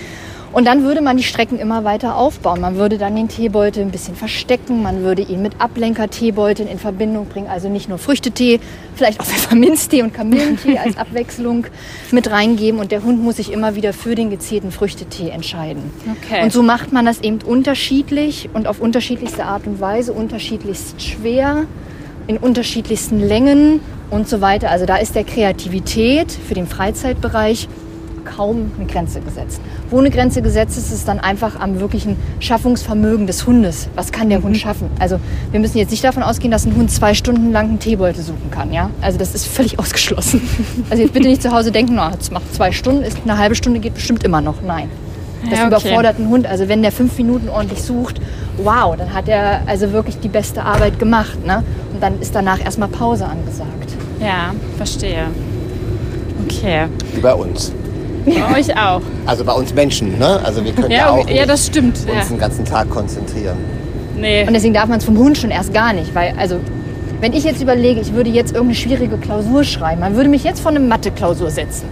und 0.53 0.65
dann 0.65 0.83
würde 0.83 1.01
man 1.01 1.17
die 1.17 1.23
Strecken 1.23 1.59
immer 1.59 1.83
weiter 1.83 2.15
aufbauen. 2.15 2.61
Man 2.61 2.77
würde 2.77 2.97
dann 2.97 3.15
den 3.15 3.27
Teebeutel 3.27 3.83
ein 3.83 3.91
bisschen 3.91 4.15
verstecken. 4.15 4.81
Man 4.81 5.03
würde 5.03 5.21
ihn 5.21 5.41
mit 5.41 5.59
Ablenker-Teebeuteln 5.59 6.67
in 6.69 6.79
Verbindung 6.79 7.27
bringen. 7.27 7.47
Also 7.47 7.69
nicht 7.69 7.89
nur 7.89 7.97
Früchtetee, 7.97 8.59
vielleicht 8.95 9.19
auch 9.19 9.25
Pfefferminztee 9.27 10.01
und 10.03 10.13
Kamillentee 10.13 10.77
als 10.77 10.97
Abwechslung 10.97 11.67
mit 12.11 12.31
reingeben. 12.31 12.79
Und 12.79 12.91
der 12.91 13.03
Hund 13.03 13.21
muss 13.21 13.37
sich 13.37 13.51
immer 13.51 13.75
wieder 13.75 13.93
für 13.93 14.15
den 14.15 14.29
gezielten 14.29 14.71
Früchtetee 14.71 15.29
entscheiden. 15.29 15.91
Okay. 16.23 16.43
Und 16.43 16.53
so 16.53 16.63
macht 16.63 16.93
man 16.93 17.05
das 17.05 17.21
eben 17.21 17.39
unterschiedlich 17.41 18.49
und 18.53 18.67
auf 18.67 18.79
unterschiedlichste 18.79 19.45
Art 19.45 19.67
und 19.67 19.81
Weise, 19.81 20.13
unterschiedlichst 20.13 21.01
schwer, 21.01 21.65
in 22.27 22.37
unterschiedlichsten 22.37 23.19
Längen 23.19 23.79
und 24.09 24.27
so 24.27 24.41
weiter. 24.41 24.71
Also 24.71 24.85
da 24.85 24.97
ist 24.97 25.15
der 25.15 25.23
Kreativität 25.23 26.31
für 26.31 26.53
den 26.53 26.67
Freizeitbereich 26.67 27.67
kaum 28.36 28.72
eine 28.77 28.86
Grenze 28.88 29.22
gesetzt. 29.22 29.62
Wo 29.89 30.00
eine 30.00 30.10
Grenze 30.10 30.41
gesetzt 30.41 30.77
ist, 30.77 30.91
ist 30.91 31.07
dann 31.07 31.19
einfach 31.19 31.60
am 31.60 31.79
wirklichen 31.79 32.15
Schaffungsvermögen 32.39 33.27
des 33.27 33.48
Hundes. 33.48 33.89
Was 33.96 34.12
kann 34.12 34.29
der 34.29 34.41
Hund 34.43 34.57
schaffen? 34.57 34.89
Also 35.00 35.19
wir 35.51 35.60
müssen 35.60 35.77
jetzt 35.77 35.91
nicht 35.91 36.03
davon 36.03 36.24
ausgehen, 36.24 36.51
dass 36.51 36.65
ein 36.65 36.75
Hund 36.75 36.91
zwei 36.91 37.13
Stunden 37.13 37.51
lang 37.51 37.69
einen 37.69 37.79
Teebeutel 37.79 38.22
suchen 38.24 38.51
kann. 38.51 38.72
Ja? 38.74 38.89
Also 39.01 39.17
das 39.17 39.34
ist 39.34 39.48
völlig 39.48 39.79
ausgeschlossen. 39.79 40.41
Also 40.89 41.03
jetzt 41.03 41.13
bitte 41.13 41.27
nicht 41.27 41.41
zu 41.41 41.51
Hause 41.51 41.72
denken, 41.72 41.98
oh, 42.00 42.12
das 42.15 42.31
macht 42.31 42.53
zwei 42.53 42.72
Stunden, 42.72 43.03
ist 43.03 43.17
eine 43.24 43.38
halbe 43.38 43.55
Stunde 43.55 43.79
geht 43.79 43.93
bestimmt 43.93 44.24
immer 44.24 44.41
noch. 44.41 44.62
Nein. 44.62 44.89
Das 45.50 45.60
Ja, 45.60 45.67
okay. 45.67 45.67
überfordert 45.67 46.17
einen 46.17 46.29
Hund. 46.29 46.48
Also 46.48 46.67
wenn 46.67 46.81
der 46.81 46.91
fünf 46.91 47.17
Minuten 47.17 47.48
ordentlich 47.50 47.81
sucht, 47.81 48.19
wow, 48.57 48.96
dann 48.98 49.13
hat 49.13 49.27
er 49.29 49.62
also 49.67 49.91
wirklich 49.93 50.19
die 50.19 50.29
beste 50.29 50.63
Arbeit 50.63 51.00
gemacht. 51.00 51.46
Ne? 51.46 51.63
Und 51.93 52.01
dann 52.01 52.19
ist 52.19 52.34
danach 52.36 52.60
erstmal 52.63 52.89
Pause 52.89 53.25
angesagt. 53.25 53.91
ja, 54.19 54.53
verstehe. 54.77 55.25
Okay. 56.46 56.86
Wie 57.13 57.22
bei 57.22 57.34
uns. 57.34 57.72
Bei 58.27 58.55
euch 58.60 58.77
auch. 58.77 59.01
Also 59.25 59.43
bei 59.43 59.53
uns 59.53 59.74
Menschen. 59.74 60.19
Ne? 60.19 60.39
Also 60.43 60.63
wir 60.63 60.74
können 60.74 60.91
ja, 60.91 60.98
Ja, 60.98 61.10
auch 61.12 61.19
okay. 61.19 61.38
ja, 61.38 61.46
das 61.46 61.65
stimmt. 61.65 61.98
uns 61.98 62.05
Ja. 62.05 62.24
den 62.29 62.38
ganzen 62.39 62.65
Tag 62.65 62.89
konzentrieren. 62.89 63.57
Nee. 64.15 64.46
Und 64.48 64.53
deswegen 64.53 64.74
darf 64.74 64.88
man 64.88 65.00
es 65.00 65.05
vom 65.05 65.17
Hund 65.17 65.38
schon 65.38 65.51
erst 65.51 65.74
gar 65.74 65.93
nicht. 65.93 66.13
Weil, 66.13 66.34
also, 66.38 66.60
wenn 67.22 67.34
ich 67.34 67.43
jetzt 67.43 67.62
überlege, 67.62 68.00
ich 68.01 68.13
würde 68.13 68.29
jetzt 68.29 68.51
irgendeine 68.53 68.75
schwierige 68.75 69.17
Klausur 69.17 69.63
schreiben, 69.63 70.01
man 70.01 70.15
würde 70.15 70.29
mich 70.29 70.43
jetzt 70.43 70.60
vor 70.60 70.72
eine 70.72 70.79
Mathe-Klausur 70.79 71.50
setzen. 71.50 71.86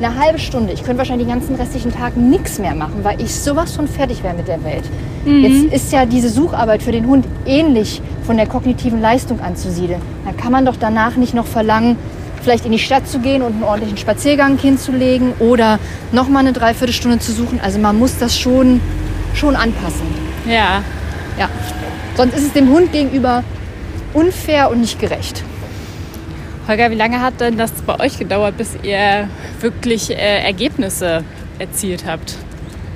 Eine 0.00 0.18
halbe 0.18 0.38
Stunde. 0.40 0.72
Ich 0.72 0.82
könnte 0.82 0.98
wahrscheinlich 0.98 1.28
den 1.28 1.34
ganzen 1.38 1.54
restlichen 1.54 1.92
Tag 1.92 2.16
nichts 2.16 2.58
mehr 2.58 2.74
machen, 2.74 3.00
weil 3.04 3.20
ich 3.20 3.32
sowas 3.32 3.72
von 3.72 3.86
fertig 3.86 4.24
wäre 4.24 4.34
mit 4.34 4.48
der 4.48 4.62
Welt. 4.64 4.82
Jetzt 5.24 5.72
ist 5.72 5.92
ja 5.92 6.04
diese 6.06 6.28
Sucharbeit 6.28 6.82
für 6.82 6.90
den 6.90 7.06
Hund 7.06 7.24
ähnlich 7.46 8.02
von 8.26 8.36
der 8.36 8.46
kognitiven 8.46 9.00
Leistung 9.00 9.38
anzusiedeln. 9.40 10.00
Dann 10.24 10.36
kann 10.36 10.50
man 10.50 10.64
doch 10.66 10.74
danach 10.78 11.14
nicht 11.14 11.34
noch 11.34 11.46
verlangen, 11.46 11.96
vielleicht 12.42 12.64
in 12.66 12.72
die 12.72 12.78
Stadt 12.78 13.08
zu 13.08 13.18
gehen 13.20 13.42
und 13.42 13.52
einen 13.54 13.62
ordentlichen 13.64 13.96
Spaziergang 13.98 14.58
hinzulegen 14.58 15.32
oder 15.38 15.78
noch 16.12 16.28
mal 16.28 16.40
eine 16.40 16.52
Dreiviertelstunde 16.52 17.18
zu 17.18 17.32
suchen. 17.32 17.60
Also 17.62 17.78
man 17.78 17.98
muss 17.98 18.18
das 18.18 18.38
schon, 18.38 18.80
schon 19.34 19.56
anpassen. 19.56 20.06
Ja. 20.46 20.82
Ja. 21.38 21.48
Sonst 22.16 22.34
ist 22.34 22.46
es 22.46 22.52
dem 22.52 22.68
Hund 22.68 22.92
gegenüber 22.92 23.42
unfair 24.12 24.70
und 24.70 24.80
nicht 24.80 24.98
gerecht. 25.00 25.42
Holger, 26.68 26.90
wie 26.90 26.94
lange 26.96 27.20
hat 27.20 27.40
denn 27.40 27.56
das 27.58 27.72
bei 27.86 27.98
euch 27.98 28.18
gedauert, 28.18 28.56
bis 28.56 28.76
ihr 28.82 29.28
wirklich 29.60 30.10
äh, 30.10 30.44
Ergebnisse 30.44 31.24
erzielt 31.58 32.04
habt 32.06 32.36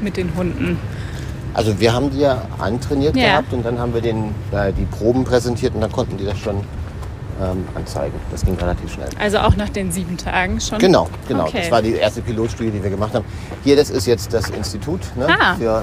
mit 0.00 0.16
den 0.16 0.34
Hunden? 0.36 0.78
Also 1.54 1.80
wir 1.80 1.92
haben 1.92 2.10
die 2.10 2.20
ja 2.20 2.42
antrainiert 2.58 3.16
Ja. 3.16 3.28
gehabt 3.30 3.52
und 3.52 3.64
dann 3.64 3.78
haben 3.78 3.94
wir 3.94 4.02
den, 4.02 4.34
äh, 4.52 4.72
die 4.72 4.84
Proben 4.84 5.24
präsentiert 5.24 5.74
und 5.74 5.80
dann 5.80 5.90
konnten 5.90 6.18
die 6.18 6.24
das 6.26 6.38
schon 6.38 6.56
ähm, 7.42 7.66
anzeigen. 7.74 8.14
Das 8.30 8.44
ging 8.44 8.54
relativ 8.56 8.92
schnell. 8.92 9.08
Also 9.18 9.38
auch 9.38 9.56
nach 9.56 9.68
den 9.68 9.92
sieben 9.92 10.16
Tagen 10.16 10.60
schon? 10.60 10.78
Genau, 10.78 11.08
genau. 11.28 11.44
Okay. 11.44 11.58
Das 11.62 11.70
war 11.70 11.82
die 11.82 11.94
erste 11.94 12.22
Pilotstudie, 12.22 12.70
die 12.70 12.82
wir 12.82 12.90
gemacht 12.90 13.14
haben. 13.14 13.24
Hier, 13.64 13.76
das 13.76 13.90
ist 13.90 14.06
jetzt 14.06 14.32
das 14.32 14.50
Institut 14.50 15.00
ne, 15.16 15.26
Ah. 15.40 15.54
für 15.56 15.82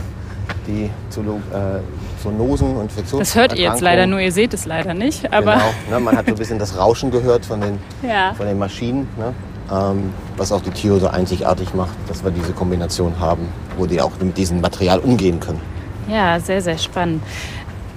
die 0.67 0.89
Zoolo 1.09 1.35
äh, 1.53 1.79
Zoonosen 2.21 2.75
und 2.75 2.83
Infektions 2.83 3.19
Das 3.19 3.35
hört 3.35 3.53
ihr 3.53 3.69
jetzt 3.69 3.81
leider 3.81 4.07
nur, 4.07 4.19
ihr 4.19 4.31
seht 4.31 4.53
es 4.53 4.65
leider 4.65 4.93
nicht. 4.93 5.31
Aber 5.33 5.53
Genau, 5.55 5.73
ne, 5.91 5.99
man 5.99 6.17
hat 6.17 6.25
so 6.25 6.31
ein 6.31 6.37
bisschen 6.37 6.59
das 6.59 6.77
Rauschen 6.77 7.11
gehört 7.11 7.45
von 7.45 7.59
den, 7.61 7.79
Ja. 8.07 8.33
von 8.33 8.45
den 8.45 8.57
Maschinen, 8.57 9.07
ne? 9.17 9.33
ähm, 9.71 10.13
was 10.37 10.51
auch 10.51 10.61
die 10.61 10.69
Tiere 10.71 10.99
so 10.99 11.07
einzigartig 11.07 11.73
macht, 11.73 11.93
dass 12.07 12.23
wir 12.23 12.31
diese 12.31 12.53
Kombination 12.53 13.19
haben, 13.19 13.47
wo 13.77 13.85
die 13.85 14.01
auch 14.01 14.11
mit 14.21 14.37
diesem 14.37 14.61
Material 14.61 14.99
umgehen 14.99 15.39
können. 15.39 15.59
ja, 16.09 16.39
sehr, 16.39 16.61
sehr 16.61 16.77
spannend. 16.77 17.23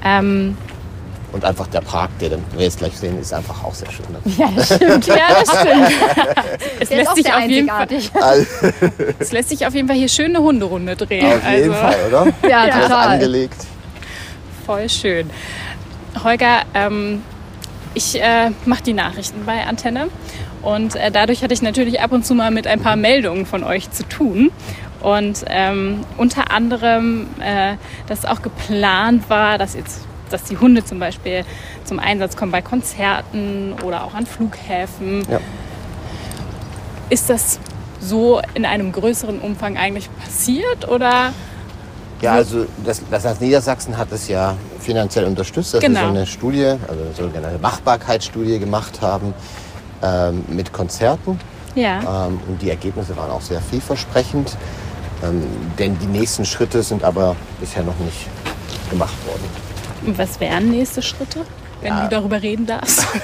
Ähm, 0.05 0.57
Und 1.33 1.45
einfach 1.45 1.67
der 1.67 1.81
Park, 1.81 2.11
der 2.21 2.31
dann, 2.31 2.45
wir 2.53 2.65
jetzt 2.65 2.79
gleich 2.79 2.97
sehen, 2.97 3.21
ist 3.21 3.35
einfach 3.35 3.65
auch 3.65 3.75
sehr 3.75 3.91
schön. 3.91 4.07
Ne? 4.11 4.21
ja, 4.39 4.51
das 4.55 4.75
stimmt. 4.75 5.07
Ja, 5.07 5.17
das 5.41 5.61
stimmt. 5.61 5.93
es, 6.81 6.89
Der 6.89 6.99
lässt 6.99 7.11
auch 7.11 7.15
sich 7.15 7.27
sehr 7.27 7.37
auf 7.37 7.49
jeden 7.49 7.69
Fall, 7.69 8.47
es 9.19 9.33
lässt 9.33 9.49
sich 9.49 9.67
auf 9.67 9.75
jeden 9.75 9.89
Fall 9.89 9.97
hier 9.97 10.09
schön 10.09 10.37
eine 10.37 10.41
Hunderunde 10.41 10.97
drehen. 10.97 11.27
Auf 11.27 11.51
jeden 11.51 11.73
also, 11.73 11.73
Fall, 11.73 11.97
oder? 12.09 12.49
Ja, 12.49 12.61
Alles 12.63 12.75
total. 12.75 13.09
angelegt. 13.09 13.67
Voll 14.65 14.89
schön. 14.89 15.31
Holger, 16.23 16.63
ähm, 16.75 17.23
ich 17.95 18.21
äh, 18.21 18.51
mache 18.65 18.83
die 18.83 18.93
Nachrichten 18.93 19.45
bei 19.45 19.65
Antenne 19.67 20.09
und 20.63 20.97
äh, 20.97 21.11
dadurch 21.11 21.43
hatte 21.43 21.55
ich 21.55 21.63
natürlich 21.63 22.01
ab 22.01 22.13
und 22.13 22.27
zu 22.27 22.35
mal 22.35 22.51
mit 22.51 22.67
ein 22.67 22.81
paar 22.81 22.97
Meldungen 22.97 23.47
von 23.47 23.63
euch 23.63 23.91
zu 23.91 24.03
tun. 24.09 24.51
Und 25.01 25.45
ähm, 25.47 26.01
unter 26.17 26.51
anderem, 26.51 27.29
äh, 27.41 27.77
dass 28.09 28.25
auch 28.25 28.43
geplant 28.43 29.31
war, 29.31 29.59
dass, 29.59 29.75
jetzt, 29.75 30.01
dass 30.31 30.45
die 30.45 30.59
Hunde 30.59 30.85
zum 30.85 30.99
Beispiel 30.99 31.45
zum 31.85 31.99
Einsatz 31.99 32.37
kommen 32.37 32.53
bei 32.53 32.63
Konzerten 32.63 33.75
oder 33.85 34.05
auch 34.05 34.15
an 34.15 34.27
Flughäfen. 34.27 35.27
Ja. 35.31 35.41
Ist 37.11 37.31
das 37.31 37.59
so 38.01 38.41
in 38.55 38.65
einem 38.65 38.93
größeren 38.93 39.41
Umfang 39.41 39.77
eigentlich 39.77 40.09
passiert 40.17 40.89
oder? 40.89 41.33
Ja, 42.21 42.33
also 42.33 42.67
das, 42.85 43.03
das 43.11 43.25
Land 43.25 43.41
Niedersachsen 43.41 43.97
hat 43.97 44.11
es 44.11 44.29
ja 44.29 44.55
finanziell 44.81 45.25
unterstützt, 45.27 45.75
dass 45.75 45.81
Genau. 45.81 46.01
wir 46.01 46.07
so 46.07 46.15
eine 46.15 46.27
Studie, 46.27 46.65
also 46.65 47.03
eine 47.03 47.15
sogenannte 47.15 47.59
Machbarkeitsstudie 47.59 48.59
gemacht 48.59 49.01
haben 49.03 49.35
ähm, 50.03 50.45
mit 50.49 50.73
Konzerten. 50.73 51.39
Ja. 51.75 52.27
Ähm, 52.27 52.41
und 52.49 52.63
die 52.63 52.71
Ergebnisse 52.71 53.17
waren 53.17 53.31
auch 53.31 53.43
sehr 53.43 53.61
vielversprechend. 53.61 54.57
Ähm, 55.23 55.43
denn 55.79 55.99
die 55.99 56.07
nächsten 56.07 56.45
Schritte 56.45 56.83
sind 56.83 57.05
aber 57.05 57.37
bisher 57.61 57.83
noch 57.83 57.99
nicht 57.99 58.29
gemacht. 58.91 59.15
Und 60.07 60.19
was 60.19 60.39
wären 60.41 60.71
nächste 60.71 61.03
Schritte, 61.03 61.41
wenn 61.81 61.93
Ja. 61.93 62.05
du 62.05 62.09
darüber 62.09 62.41
reden 62.43 62.67
darfst? 62.67 63.05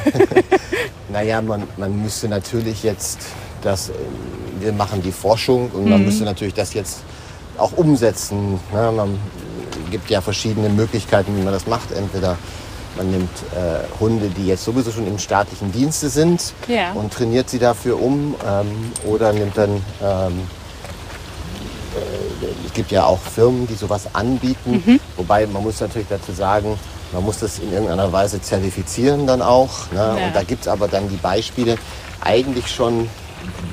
Naja, 1.12 1.42
man, 1.42 1.64
man 1.76 2.00
müsste 2.02 2.26
natürlich 2.26 2.82
jetzt 2.82 3.18
das, 3.62 3.90
äh, 3.90 3.92
wir 4.60 4.72
machen 4.72 5.02
die 5.02 5.12
Forschung 5.12 5.70
und 5.72 5.90
man 5.90 6.02
müsste 6.06 6.24
natürlich 6.24 6.54
das 6.54 6.72
jetzt 6.72 7.00
auch 7.58 7.72
umsetzen. 7.76 8.58
Ne? 8.72 8.90
Man 8.96 9.18
gibt 9.90 10.08
ja 10.08 10.22
verschiedene 10.22 10.70
Möglichkeiten, 10.70 11.36
wie 11.36 11.42
man 11.42 11.52
das 11.52 11.66
macht. 11.66 11.92
Entweder 11.92 12.38
man 12.96 13.10
nimmt 13.10 13.28
äh, 13.54 14.00
Hunde, 14.00 14.30
die 14.30 14.46
jetzt 14.46 14.64
sowieso 14.64 14.90
schon 14.90 15.06
im 15.06 15.18
staatlichen 15.18 15.70
Dienste 15.70 16.08
sind 16.08 16.54
Ja. 16.66 16.92
und 16.92 17.12
trainiert 17.12 17.50
sie 17.50 17.58
dafür 17.58 18.00
um 18.00 18.34
ähm, 18.48 18.92
oder 19.06 19.34
nimmt 19.34 19.58
dann 19.58 19.70
ähm, 19.70 19.80
äh, 20.02 20.30
es 22.66 22.72
gibt 22.72 22.90
ja 22.90 23.04
auch 23.04 23.18
Firmen, 23.20 23.66
die 23.66 23.74
sowas 23.74 24.14
anbieten. 24.14 24.82
Mhm. 24.84 25.00
Wobei 25.16 25.46
man 25.46 25.62
muss 25.62 25.80
natürlich 25.80 26.08
dazu 26.08 26.32
sagen, 26.32 26.78
man 27.12 27.22
muss 27.24 27.38
das 27.38 27.58
in 27.58 27.72
irgendeiner 27.72 28.10
Weise 28.12 28.40
zertifizieren 28.40 29.26
dann 29.26 29.42
auch. 29.42 29.90
Ne? 29.92 29.98
Ja. 29.98 30.26
Und 30.26 30.34
da 30.34 30.42
gibt 30.42 30.62
es 30.62 30.68
aber 30.68 30.88
dann 30.88 31.08
die 31.08 31.16
Beispiele 31.16 31.76
eigentlich 32.20 32.68
schon, 32.68 33.08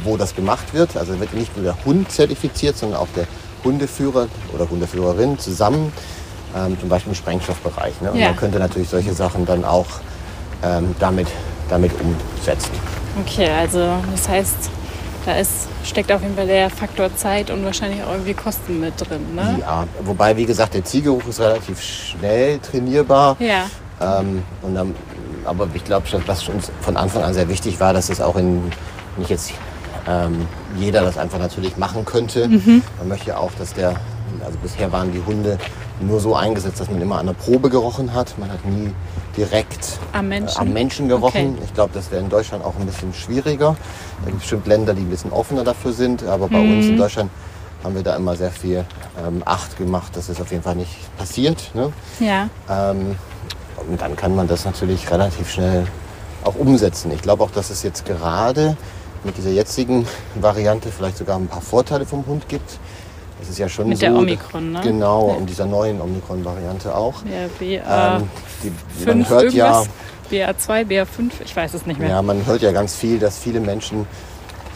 wo 0.04 0.18
das 0.18 0.36
gemacht 0.36 0.74
wird. 0.74 0.98
Also 0.98 1.20
wird 1.20 1.34
nicht 1.34 1.56
nur 1.56 1.64
der 1.64 1.86
Hund 1.86 2.12
zertifiziert, 2.12 2.78
sondern 2.78 3.00
auch 3.00 3.08
der 3.16 3.26
Hundeführer 3.64 4.28
oder 4.54 4.70
Hundeführerin 4.70 5.38
zusammen. 5.40 5.92
Ähm, 6.56 6.80
zum 6.80 6.90
Beispiel 6.90 7.12
im 7.12 7.16
Sprengstoffbereich. 7.16 8.02
Ne? 8.02 8.12
Und 8.12 8.18
Ja. 8.20 8.28
man 8.30 8.36
könnte 8.36 8.58
natürlich 8.58 8.90
solche 8.90 9.14
Sachen 9.14 9.46
dann 9.46 9.64
auch 9.64 9.86
ähm, 10.64 10.96
damit, 11.00 11.28
damit 11.70 11.92
umsetzen. 12.02 12.72
Okay, 13.24 13.50
also 13.50 13.94
das 14.12 14.28
heißt, 14.28 14.56
da 15.30 15.36
ist, 15.36 15.68
steckt 15.84 16.12
auf 16.12 16.22
jeden 16.22 16.36
Fall 16.36 16.48
der 16.48 16.70
Faktor 16.70 17.16
Zeit 17.16 17.52
und 17.52 17.64
wahrscheinlich 17.64 18.04
auch 18.04 18.12
irgendwie 18.12 18.34
Kosten 18.34 18.80
mit 18.80 18.94
drin, 19.00 19.36
ne? 19.36 19.58
Ja, 19.62 19.88
wobei, 20.02 20.36
wie 20.36 20.46
gesagt, 20.46 20.74
der 20.74 20.84
Zielgeruch 20.84 21.26
ist 21.28 21.40
relativ 21.40 21.82
schnell 21.82 22.60
trainierbar. 22.60 23.38
Ja. 23.40 23.66
Ähm, 24.02 24.44
und 24.62 24.76
dann, 24.76 24.96
aber 25.46 25.68
ich 25.74 25.84
glaube 25.84 26.08
was 26.26 26.44
schon 26.44 26.56
von 26.82 26.98
Anfang 26.98 27.24
an 27.24 27.34
sehr 27.34 27.48
wichtig 27.50 27.80
war, 27.80 27.94
dass 27.94 28.10
es 28.10 28.22
auch 28.22 28.36
in, 28.38 28.64
nicht 29.18 29.30
jetzt 29.30 29.54
ähm, 30.08 30.48
jeder 30.78 31.02
das 31.02 31.18
einfach 31.18 31.40
natürlich 31.40 31.78
machen 31.78 32.06
könnte. 32.06 32.48
Mhm. 32.48 32.82
Man 32.98 33.08
möchte 33.10 33.38
auch, 33.38 33.52
dass 33.60 33.74
der, 33.74 33.90
also 34.44 34.58
bisher 34.62 34.92
waren 34.92 35.12
die 35.12 35.22
Hunde 35.26 35.58
nur 36.02 36.20
so 36.20 36.36
eingesetzt, 36.36 36.80
dass 36.80 36.90
man 36.90 37.02
immer 37.02 37.20
an 37.20 37.28
der 37.28 37.34
Probe 37.34 37.70
gerochen 37.70 38.14
hat. 38.14 38.38
Man 38.40 38.52
hat 38.52 38.66
nie 38.66 38.92
direkt 39.38 40.00
Am 40.12 40.28
Menschen? 40.30 40.58
Äh, 40.58 40.62
am 40.62 40.74
Menschen 40.74 41.08
gerochen. 41.08 41.54
Okay. 41.56 41.64
Ich 41.66 41.74
glaube, 41.74 41.92
das 41.94 42.12
wäre 42.12 42.22
in 42.22 42.30
Deutschland 42.30 42.64
auch 42.64 42.76
ein 42.80 42.86
bisschen 42.86 43.14
schwieriger. 43.14 43.76
Da 44.22 44.26
gibt 44.26 44.38
es 44.38 44.42
bestimmt 44.42 44.68
Länder, 44.68 44.94
die 44.94 45.02
ein 45.02 45.10
bisschen 45.10 45.32
offener 45.32 45.64
dafür 45.64 45.94
sind. 45.94 46.24
Aber 46.24 46.48
bei 46.48 46.60
uns 46.60 46.86
Mhm. 46.86 46.92
in 46.92 46.98
Deutschland 46.98 47.32
haben 47.84 47.96
wir 47.96 48.04
da 48.04 48.16
immer 48.16 48.36
sehr 48.36 48.52
viel 48.52 48.86
ähm, 49.26 49.42
Acht 49.46 49.78
gemacht, 49.78 50.16
dass 50.16 50.30
es 50.30 50.42
auf 50.42 50.52
jeden 50.52 50.64
Fall 50.64 50.76
nicht 50.76 50.92
passiert. 51.18 51.72
Ne? 51.74 51.92
Ja. 52.20 52.50
Ähm, 52.70 53.16
und 53.90 54.02
dann 54.02 54.16
kann 54.16 54.36
man 54.36 54.48
das 54.48 54.66
natürlich 54.66 55.10
relativ 55.10 55.50
schnell 55.50 55.86
auch 56.44 56.56
umsetzen. 56.56 57.12
Ich 57.12 57.22
glaube 57.22 57.44
auch, 57.44 57.52
dass 57.52 57.70
es 57.70 57.84
jetzt 57.84 58.06
gerade 58.06 58.76
mit 59.24 59.38
dieser 59.38 59.50
jetzigen 59.52 60.08
Variante 60.36 60.90
vielleicht 60.92 61.18
sogar 61.18 61.38
ein 61.38 61.48
paar 61.48 61.62
Vorteile 61.62 62.06
vom 62.06 62.26
Hund 62.26 62.48
gibt. 62.50 62.80
Es 63.42 63.50
ist 63.50 63.58
ja 63.58 63.70
schon 63.70 63.90
Mit 63.90 63.98
so, 64.00 64.06
der 64.06 64.16
Omikron, 64.16 64.72
ne? 64.74 64.82
Genau, 64.84 65.30
Ja. 65.30 65.36
und 65.36 65.50
dieser 65.50 65.66
neuen 65.66 66.02
Omikron-Variante 66.02 66.94
auch. 66.94 67.16
Ja, 67.26 67.48
BA 67.82 68.18
Ähm, 68.18 68.30
die, 68.64 68.72
5 69.04 69.08
man 69.08 69.30
hört 69.30 69.54
ja, 69.54 69.84
irgendwas? 70.32 70.68
BA2, 70.68 70.86
BA5, 70.86 71.32
ich 71.46 71.56
weiß 71.56 71.74
es 71.74 71.86
nicht 71.86 72.00
mehr. 72.00 72.10
ja, 72.10 72.22
man 72.22 72.46
hört 72.46 72.62
ja 72.62 72.72
ganz 72.72 72.96
viel, 72.96 73.18
dass 73.18 73.38
viele 73.38 73.60
Menschen 73.60 74.06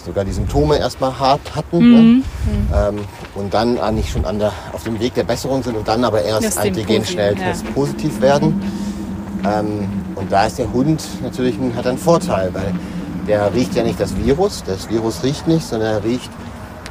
sogar 0.06 0.26
die 0.26 0.32
Symptome 0.34 0.78
erstmal 0.78 1.17
hart 1.17 1.56
hatten 1.56 1.78
Mhm. 1.78 2.23
ne? 2.71 2.88
ähm, 2.89 2.99
und 3.36 3.54
dann 3.54 3.78
eigentlich 3.80 4.10
schon 4.12 4.26
an 4.26 4.39
der, 4.39 4.52
auf 4.73 4.84
dem 4.84 4.99
Weg 4.99 5.13
der 5.13 5.23
Besserung 5.23 5.62
sind 5.63 5.78
und 5.78 5.88
dann 5.88 6.04
aber 6.04 6.21
erst 6.23 6.43
Das 6.45 6.58
Antigen-Schnelltest 6.58 7.63
ja. 7.65 7.71
positiv 7.73 8.19
werden. 8.21 8.62
Ähm, 9.45 9.89
und 10.15 10.32
da 10.32 10.45
ist 10.45 10.58
der 10.60 10.71
Hund 10.71 11.02
natürlich 11.21 11.58
ein, 11.58 11.76
hat 11.76 11.86
einen 11.88 11.97
Vorteil, 11.97 12.54
weil 12.54 12.73
der 13.28 13.54
riecht 13.54 13.76
ja 13.76 13.84
nicht 13.84 13.99
das 13.99 14.15
Virus, 14.17 14.63
das 14.65 14.89
Virus 14.89 15.23
riecht 15.23 15.47
nicht, 15.47 15.65
sondern 15.65 15.93
er 15.95 16.04
riecht, 16.04 16.30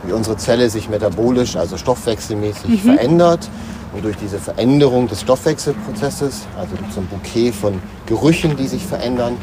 wie 0.04 0.12
unsere 0.12 0.36
Zelle 0.36 0.68
sich 0.70 0.88
metabolisch, 0.88 1.56
also 1.56 1.76
stoffwechselmäßig 1.76 2.84
Mhm. 2.84 2.94
verändert. 2.94 3.48
Und 3.92 4.04
durch 4.04 4.16
diese 4.16 4.38
Veränderung 4.38 5.06
des 5.06 5.20
Stoffwechselprozesses, 5.20 6.42
also 6.58 6.74
es 6.88 6.94
so 6.94 7.00
ein 7.02 7.06
Bouquet 7.08 7.52
von 7.52 7.80
Gerüchen, 8.06 8.56
die 8.56 8.66
sich 8.66 8.82
verändern, 8.84 9.36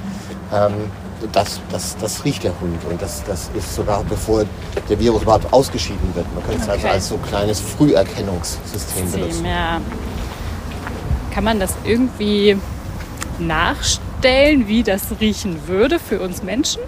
ähm, 0.51 0.73
das, 1.31 1.59
das, 1.71 1.97
das 1.97 2.23
riecht 2.25 2.43
der 2.43 2.53
Hund. 2.59 2.79
Und 2.89 3.01
das, 3.01 3.23
das 3.25 3.51
ist 3.53 3.75
sogar 3.75 4.03
bevor 4.05 4.45
der 4.89 4.99
Virus 4.99 5.21
überhaupt 5.21 5.51
ausgeschieden 5.53 6.15
wird. 6.15 6.25
Man 6.33 6.43
könnte 6.43 6.61
es 6.63 6.69
also 6.69 6.87
als 6.87 7.07
so 7.09 7.17
kleines 7.17 7.59
Früherkennungssystem 7.59 9.11
benutzen. 9.11 9.45
Ja. 9.45 9.81
Kann 11.31 11.43
man 11.43 11.59
das 11.59 11.73
irgendwie 11.83 12.57
nachstellen, 13.37 14.67
wie 14.67 14.83
das 14.83 15.03
riechen 15.19 15.67
würde 15.67 15.99
für 15.99 16.19
uns 16.19 16.41
Menschen? 16.43 16.81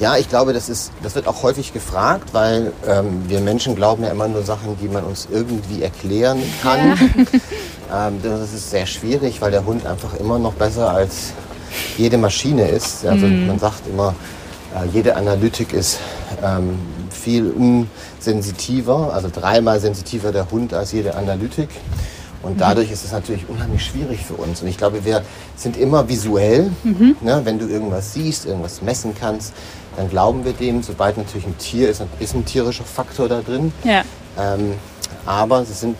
Ja, 0.00 0.16
ich 0.16 0.28
glaube, 0.28 0.52
das, 0.52 0.68
ist, 0.68 0.90
das 1.02 1.14
wird 1.14 1.28
auch 1.28 1.42
häufig 1.44 1.72
gefragt, 1.72 2.30
weil 2.32 2.72
ähm, 2.86 3.22
wir 3.28 3.40
Menschen 3.40 3.76
glauben 3.76 4.02
ja 4.02 4.10
immer 4.10 4.26
nur 4.26 4.42
Sachen, 4.42 4.76
die 4.82 4.88
man 4.88 5.04
uns 5.04 5.28
irgendwie 5.30 5.82
erklären 5.82 6.42
kann. 6.62 6.98
ähm, 7.92 8.20
das 8.22 8.52
ist 8.52 8.70
sehr 8.70 8.86
schwierig, 8.86 9.40
weil 9.40 9.52
der 9.52 9.64
Hund 9.64 9.86
einfach 9.86 10.14
immer 10.14 10.38
noch 10.38 10.54
besser 10.54 10.90
als 10.90 11.32
jede 11.96 12.18
Maschine 12.18 12.66
ist. 12.68 13.06
Also 13.06 13.26
man 13.26 13.58
sagt 13.60 13.86
immer, 13.86 14.14
äh, 14.74 14.88
jede 14.92 15.14
Analytik 15.14 15.72
ist 15.72 16.00
ähm, 16.42 16.76
viel 17.10 17.52
unsensitiver, 17.52 19.12
also 19.14 19.28
dreimal 19.32 19.78
sensitiver 19.78 20.32
der 20.32 20.50
Hund 20.50 20.74
als 20.74 20.90
jede 20.90 21.14
Analytik. 21.14 21.68
Und 22.42 22.60
dadurch 22.60 22.90
ist 22.90 23.04
es 23.04 23.12
natürlich 23.12 23.48
unheimlich 23.48 23.84
schwierig 23.86 24.20
für 24.24 24.34
uns. 24.34 24.60
Und 24.60 24.68
ich 24.68 24.76
glaube, 24.76 25.04
wir 25.04 25.22
sind 25.56 25.78
immer 25.78 26.08
visuell. 26.08 26.70
Ne? 27.22 27.40
Wenn 27.44 27.58
du 27.58 27.66
irgendwas 27.66 28.12
siehst, 28.12 28.44
irgendwas 28.44 28.82
messen 28.82 29.14
kannst, 29.18 29.54
dann 29.96 30.08
glauben 30.10 30.44
wir 30.44 30.52
dem. 30.52 30.82
Sobald 30.82 31.16
natürlich 31.16 31.46
ein 31.46 31.56
Tier 31.58 31.88
ist, 31.90 32.02
ist 32.20 32.34
ein 32.34 32.44
tierischer 32.44 32.84
Faktor 32.84 33.28
da 33.28 33.40
drin. 33.40 33.72
Ja. 33.84 34.02
Ähm, 34.38 34.74
aber 35.26 35.64
sie 35.64 35.72
sind, 35.74 35.96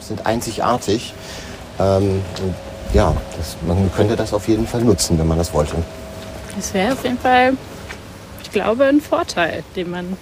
sind 0.00 0.24
einzigartig. 0.26 1.12
Ähm, 1.78 2.22
ja, 2.92 3.14
das, 3.36 3.56
man 3.66 3.90
könnte 3.94 4.16
das 4.16 4.32
auf 4.32 4.46
jeden 4.48 4.66
Fall 4.66 4.82
nutzen, 4.82 5.18
wenn 5.18 5.26
man 5.26 5.38
das 5.38 5.52
wollte. 5.52 5.74
Das 6.56 6.72
wäre 6.72 6.92
auf 6.92 7.02
jeden 7.04 7.18
Fall, 7.18 7.54
ich 8.42 8.50
glaube, 8.50 8.84
ein 8.84 9.00
Vorteil, 9.00 9.64
den 9.74 9.90
man 9.90 10.16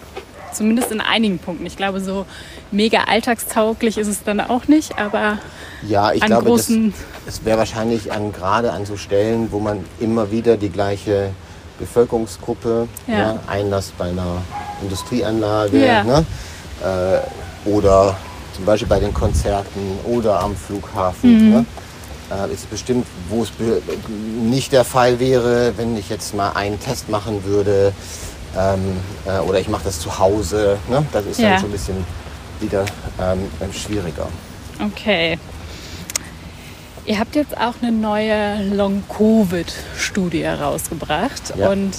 zumindest 0.54 0.90
in 0.90 1.00
einigen 1.00 1.38
Punkten. 1.38 1.64
Ich 1.66 1.76
glaube, 1.76 2.00
so 2.00 2.26
mega 2.70 3.04
alltagstauglich 3.04 3.98
ist 3.98 4.06
es 4.08 4.22
dann 4.22 4.40
auch 4.40 4.68
nicht, 4.68 4.98
aber 4.98 5.38
Ja, 5.87 6.12
ich 6.12 6.22
An 6.22 6.28
glaube, 6.28 6.50
das, 6.50 6.68
großen- 6.68 6.92
es 7.26 7.44
wäre 7.44 7.58
wahrscheinlich 7.58 8.12
an, 8.12 8.32
gerade 8.32 8.72
an 8.72 8.85
so 8.87 8.96
Stellen, 8.96 9.50
wo 9.52 9.58
man 9.61 9.85
immer 10.00 10.30
wieder 10.30 10.56
die 10.56 10.68
gleiche 10.70 11.30
Bevölkerungsgruppe 11.78 12.88
Ja. 13.06 13.35
ne, 13.35 13.40
einlässt 13.46 13.96
bei 13.98 14.06
einer 14.11 14.42
Industrieanlage 14.82 15.85
Ja. 15.87 16.04
ne, 16.04 16.24
äh, 16.85 17.68
oder 17.68 18.16
zum 18.54 18.64
Beispiel 18.64 18.88
bei 18.88 19.00
den 19.00 19.14
Konzerten 19.14 19.98
oder 20.04 20.40
am 20.40 20.54
Flughafen. 20.56 21.50
Ne? 21.50 21.66
Äh, 22.30 22.52
ist 22.52 22.68
bestimmt, 22.70 23.06
wo 23.28 23.42
es 23.42 23.50
be- 23.50 23.80
nicht 24.42 24.72
der 24.72 24.85
Fall 24.85 25.18
wäre, 25.20 25.72
wenn 25.76 25.96
ich 25.96 26.08
jetzt 26.08 26.35
mal 26.35 26.50
einen 26.52 26.78
Test 26.80 27.08
machen 27.08 27.44
würde 27.44 27.92
ähm, 28.58 28.96
äh, 29.26 29.38
oder 29.40 29.58
ich 29.61 29.68
mache 29.68 29.85
das 29.85 30.00
zu 30.00 30.18
Hause. 30.18 30.78
Ne? 30.88 31.04
Das 31.12 31.24
ist 31.26 31.40
Ja. 31.40 31.50
dann 31.50 31.61
schon 31.61 31.68
ein 31.70 31.72
bisschen 31.72 32.04
wieder 32.61 32.85
ähm, 33.20 33.48
schwieriger. 33.72 34.26
Okay. 34.85 35.38
Ihr 37.12 37.18
habt 37.18 37.35
jetzt 37.35 37.55
auch 37.59 37.75
eine 37.83 37.92
neue 37.92 38.75
Long-Covid-Studie 38.75 40.44
herausgebracht. 40.44 41.53
Ja. 41.59 41.68
Und 41.68 41.94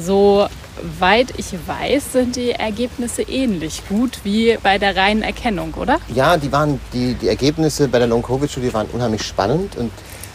soweit 0.00 1.36
ich 1.36 1.54
weiß, 1.66 2.12
sind 2.12 2.36
die 2.36 2.52
Ergebnisse 2.52 3.22
ähnlich 3.22 3.82
gut 3.88 4.20
wie 4.22 4.56
bei 4.62 4.78
der 4.78 4.94
reinen 4.94 5.22
Erkennung, 5.24 5.74
oder? 5.74 5.98
Ja, 6.14 6.36
die, 6.36 6.52
waren, 6.52 6.78
die, 6.92 7.14
die 7.14 7.26
Ergebnisse 7.26 7.88
bei 7.88 7.98
der 7.98 8.06
Long-Covid-Studie 8.06 8.72
waren 8.72 8.86
unheimlich 8.92 9.24
spannend. 9.24 9.74
Und 9.74 9.90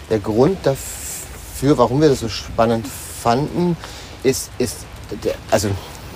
der 0.09 0.19
Grund 0.19 0.57
dafür, 0.63 1.77
warum 1.77 2.01
wir 2.01 2.09
das 2.09 2.19
so 2.19 2.27
spannend 2.27 2.87
fanden, 3.23 3.77
ist, 4.23 4.49
ist 4.57 4.79
der, 5.23 5.35
also 5.49 5.69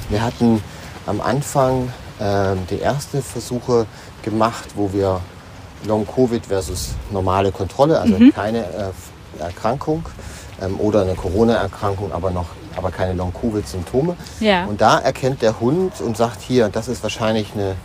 wir 0.10 0.22
hatten 0.22 0.62
am 1.06 1.22
Anfang 1.22 1.88
ähm, 2.20 2.58
die 2.70 2.82
ersten 2.82 3.24
Versuche 3.24 3.86
gemacht, 4.24 4.72
wo 4.76 4.92
wir 4.92 5.22
Long-Covid 5.86 6.46
versus 6.46 6.92
normale 7.12 7.52
Kontrolle, 7.52 8.00
also 8.00 8.16
keine 8.34 8.60
äh, 8.60 9.42
Erkrankung 9.42 10.06
ähm, 10.62 10.80
oder 10.80 11.02
eine 11.02 11.16
Corona-Erkrankung, 11.16 12.12
aber 12.12 12.32
noch 12.32 12.48
aber 12.76 12.92
keine 12.92 13.14
Long-Covid-Symptome. 13.14 14.16
Ja. 14.40 14.66
Und 14.66 14.82
da 14.82 14.98
erkennt 15.00 15.42
der 15.42 15.60
Hund 15.60 16.02
und 16.02 16.18
sagt 16.18 16.42
hier, 16.42 16.70
das 16.70 16.88
ist 16.88 17.04
wahrscheinlich 17.04 17.54
eine, 17.54 17.76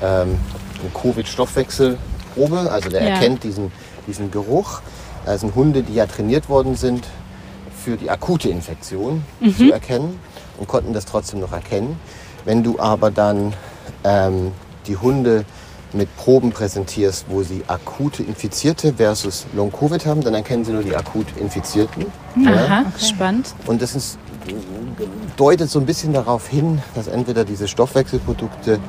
ähm, 0.00 0.38
eine 0.80 0.90
Covid-Stoffwechselprobe. 0.94 2.70
Also 2.70 2.88
der 2.88 3.02
Ja. 3.02 3.08
erkennt 3.10 3.42
diesen, 3.42 3.72
diesen 4.06 4.30
Geruch. 4.30 4.80
Das 5.26 5.40
sind 5.40 5.54
Hunde, 5.54 5.82
die 5.82 5.94
ja 5.94 6.06
trainiert 6.06 6.48
worden 6.48 6.76
sind, 6.76 7.06
für 7.84 7.96
die 7.96 8.10
akute 8.10 8.48
Infektion 8.48 9.24
zu 9.56 9.72
erkennen 9.72 10.18
und 10.58 10.68
konnten 10.68 10.92
das 10.92 11.04
trotzdem 11.04 11.40
noch 11.40 11.52
erkennen. 11.52 11.98
Wenn 12.44 12.62
du 12.62 12.78
aber 12.78 13.10
dann 13.10 13.54
ähm, 14.04 14.52
die 14.86 14.96
Hunde 14.96 15.44
mit 15.92 16.16
Proben 16.16 16.50
präsentierst, 16.50 17.26
wo 17.28 17.42
sie 17.42 17.62
akute 17.66 18.22
Infizierte 18.22 18.94
versus 18.94 19.44
Long-Covid 19.54 20.06
haben, 20.06 20.22
dann 20.22 20.32
erkennen 20.34 20.64
sie 20.64 20.72
nur 20.72 20.82
die 20.82 20.94
akut 20.94 21.26
Infizierten. 21.38 22.06
Ja? 22.36 22.52
Aha, 22.52 22.84
spannend. 22.98 23.54
Und 23.66 23.82
das 23.82 23.94
ist, 23.94 24.18
deutet 25.36 25.70
so 25.70 25.78
ein 25.78 25.86
bisschen 25.86 26.12
darauf 26.12 26.48
hin, 26.48 26.82
dass 26.94 27.06
entweder 27.08 27.44
diese 27.44 27.68
Stoffwechselprodukte 27.68 28.80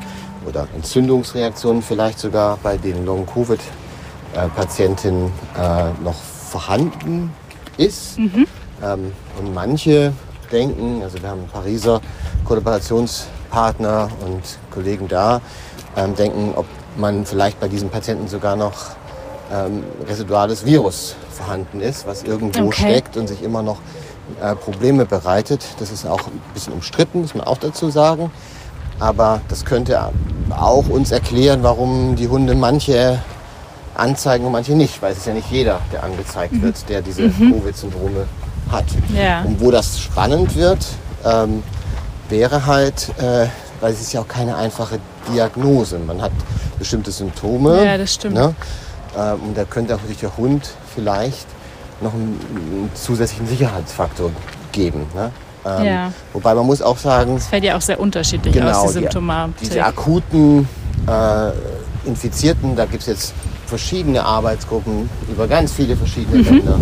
oder 0.45 0.67
Entzündungsreaktionen 0.75 1.81
vielleicht 1.81 2.19
sogar 2.19 2.57
bei 2.61 2.75
den 2.77 3.05
Long-Covid-Patientinnen 3.05 5.31
äh, 5.57 5.89
noch 6.03 6.15
vorhanden 6.15 7.31
ist. 7.77 8.17
Ähm, 8.83 9.13
und 9.39 9.53
manche 9.53 10.11
denken, 10.51 11.01
also 11.03 11.21
wir 11.21 11.29
haben 11.29 11.41
einen 11.41 11.49
Pariser 11.49 12.01
Kollaborationspartner 12.45 14.09
und 14.25 14.41
Kollegen 14.71 15.07
da, 15.07 15.39
ähm, 15.95 16.15
denken, 16.15 16.53
ob 16.55 16.65
man 16.99 17.25
vielleicht 17.25 17.59
bei 17.59 17.67
diesen 17.67 17.89
Patienten 17.89 18.27
sogar 18.27 18.55
noch 18.55 18.73
ähm, 19.51 19.83
residuales 20.07 20.65
Virus 20.65 21.15
vorhanden 21.31 21.81
ist, 21.81 22.05
was 22.05 22.23
irgendwo 22.23 22.65
Okay. 22.67 22.91
steckt 22.91 23.17
und 23.17 23.27
sich 23.27 23.41
immer 23.41 23.63
noch 23.63 23.77
äh, 24.41 24.55
Probleme 24.55 25.05
bereitet. 25.05 25.65
Das 25.79 25.91
ist 25.91 26.05
auch 26.05 26.27
ein 26.27 26.41
bisschen 26.53 26.73
umstritten, 26.73 27.21
muss 27.21 27.33
man 27.33 27.47
auch 27.47 27.57
dazu 27.57 27.89
sagen. 27.89 28.31
Aber 28.99 29.41
das 29.47 29.65
könnte 29.65 29.99
auch 30.51 30.87
uns 30.89 31.11
erklären, 31.11 31.63
warum 31.63 32.15
die 32.15 32.27
Hunde 32.27 32.53
manche 32.53 33.19
anzeigen 33.95 34.45
und 34.45 34.51
manche 34.51 34.73
nicht, 34.73 35.01
weil 35.01 35.13
es 35.13 35.19
ist 35.19 35.27
ja 35.27 35.33
nicht 35.33 35.49
jeder, 35.49 35.79
der 35.91 36.03
angezeigt 36.03 36.61
wird, 36.61 36.87
der 36.89 37.01
diese 37.01 37.29
Covid-Syndrome 37.29 38.27
hat. 38.71 38.85
Ja. 39.15 39.41
Und 39.41 39.59
wo 39.61 39.71
das 39.71 39.99
spannend 39.99 40.55
wird, 40.55 40.85
ähm, 41.25 41.63
wäre 42.29 42.65
halt, 42.65 43.09
äh, 43.19 43.47
weil 43.81 43.93
es 43.93 44.01
ist 44.01 44.13
ja 44.13 44.21
auch 44.21 44.27
keine 44.27 44.55
einfache 44.55 44.99
Diagnose. 45.33 45.99
Man 45.99 46.21
hat 46.21 46.31
bestimmte 46.77 47.11
Symptome. 47.11 47.83
Ja, 47.85 47.97
das 47.97 48.13
stimmt. 48.13 48.35
Ne? 48.35 48.53
Ähm, 49.17 49.39
und 49.47 49.57
da 49.57 49.63
könnte 49.65 49.95
auch 49.95 49.99
der 50.21 50.37
Hund 50.37 50.69
vielleicht 50.93 51.47
noch 52.01 52.13
einen, 52.13 52.39
einen 52.55 52.89
zusätzlichen 52.93 53.47
Sicherheitsfaktor 53.47 54.31
geben. 54.71 55.05
Ne? 55.15 55.31
Ähm, 55.65 55.83
Ja. 55.85 56.13
Wobei 56.33 56.53
man 56.53 56.65
muss 56.65 56.81
auch 56.81 56.97
sagen, 56.97 57.35
Das 57.35 57.47
fällt 57.47 57.63
ja 57.63 57.75
auch 57.77 57.81
sehr 57.81 57.99
unterschiedlich 57.99 58.55
aus, 58.55 58.61
Genau, 58.69 58.81
die 58.81 58.87
die- 58.87 58.93
Symptomatik. 58.93 59.55
diese 59.59 59.83
akuten 59.83 60.67
äh, 61.07 61.51
Infizierten, 62.07 62.75
da 62.75 62.85
gibt 62.85 63.01
es 63.01 63.07
jetzt 63.07 63.33
verschiedene 63.65 64.23
Arbeitsgruppen 64.23 65.09
über 65.29 65.47
ganz 65.47 65.71
viele 65.73 65.95
verschiedene 65.95 66.41
Länder. 66.41 66.79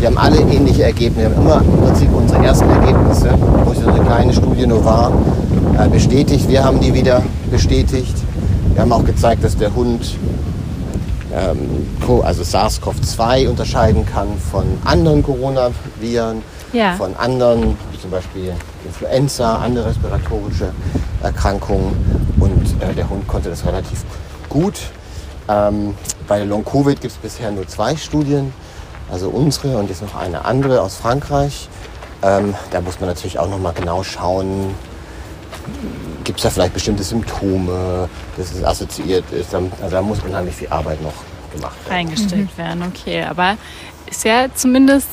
Die 0.00 0.06
haben 0.06 0.16
alle 0.16 0.38
ähnliche 0.40 0.84
Ergebnisse. 0.84 1.28
Wir 1.30 1.36
haben 1.36 1.42
immer 1.42 1.60
im 1.60 1.84
Prinzip 1.84 2.12
unsere 2.12 2.44
ersten 2.44 2.70
Ergebnisse, 2.70 3.30
wo 3.64 3.72
es 3.72 3.80
so 3.80 3.88
eine 3.88 4.00
kleine 4.00 4.32
Studie 4.32 4.66
nur 4.66 4.84
war, 4.84 5.12
äh, 5.84 5.88
bestätigt. 5.88 6.48
Wir 6.48 6.64
haben 6.64 6.80
die 6.80 6.94
wieder 6.94 7.22
bestätigt. 7.50 8.14
Wir 8.72 8.82
haben 8.82 8.92
auch 8.92 9.04
gezeigt, 9.04 9.44
dass 9.44 9.56
der 9.56 9.74
Hund 9.74 10.16
ähm, 11.34 11.86
also 12.22 12.42
SARS-CoV-2 12.42 13.48
unterscheiden 13.48 14.04
kann 14.06 14.28
von 14.50 14.64
anderen 14.84 15.22
Coronaviren, 15.22 16.42
Ja. 16.72 16.94
von 16.94 17.14
anderen, 17.16 17.76
wie 17.90 18.00
zum 18.00 18.10
Beispiel 18.10 18.52
Influenza, 18.84 19.56
andere 19.56 19.86
respiratorische 19.86 20.72
Erkrankungen. 21.22 21.96
Und 22.38 22.82
äh, 22.82 22.94
der 22.94 23.08
Hund 23.08 23.26
konnte 23.28 23.50
das 23.50 23.64
relativ 23.64 24.04
gut. 24.48 24.74
Ähm, 25.48 25.94
bei 26.28 26.44
Long-Covid 26.44 27.00
gibt 27.00 27.12
es 27.12 27.18
bisher 27.18 27.50
nur 27.50 27.66
zwei 27.66 27.96
Studien, 27.96 28.52
also 29.10 29.28
unsere 29.28 29.76
und 29.78 29.88
jetzt 29.88 30.02
noch 30.02 30.14
eine 30.14 30.44
andere 30.44 30.80
aus 30.82 30.96
Frankreich. 30.96 31.68
Ähm, 32.22 32.54
da 32.70 32.80
muss 32.80 33.00
man 33.00 33.08
natürlich 33.08 33.38
auch 33.38 33.48
noch 33.48 33.58
mal 33.58 33.72
genau 33.72 34.02
schauen, 34.02 34.74
gibt 36.24 36.38
es 36.38 36.44
da 36.44 36.50
vielleicht 36.50 36.74
bestimmte 36.74 37.02
Symptome, 37.02 38.08
dass 38.36 38.52
es 38.52 38.64
assoziiert 38.64 39.24
ist. 39.32 39.54
Also 39.54 39.68
da 39.90 40.02
muss 40.02 40.18
unheimlich 40.26 40.54
viel 40.54 40.68
Arbeit 40.68 41.02
noch 41.02 41.12
gemacht 41.52 41.76
werden. 41.84 41.92
reingestellt 42.08 42.56
werden. 42.58 42.82
Okay, 42.94 43.22
aber 43.24 43.56
ist 44.10 44.24
ja 44.24 44.46
zumindest 44.54 45.08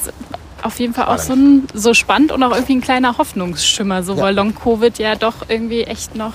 auf 0.62 0.80
jeden 0.80 0.94
Fall 0.94 1.06
auch 1.06 1.18
so, 1.18 1.34
Spannend. 1.34 1.74
ein, 1.74 1.80
so 1.80 1.94
spannend 1.94 2.32
und 2.32 2.44
auch 2.44 2.52
irgendwie 2.52 2.76
ein 2.76 2.82
kleiner 2.82 3.18
Hoffnungsschimmer, 3.18 4.04
so 4.04 4.16
Ja. 4.16 4.24
weil 4.24 4.36
Long-Covid 4.36 5.00
ja 5.00 5.16
doch 5.16 5.36
irgendwie 5.48 5.84
echt 5.84 6.16
noch 6.16 6.34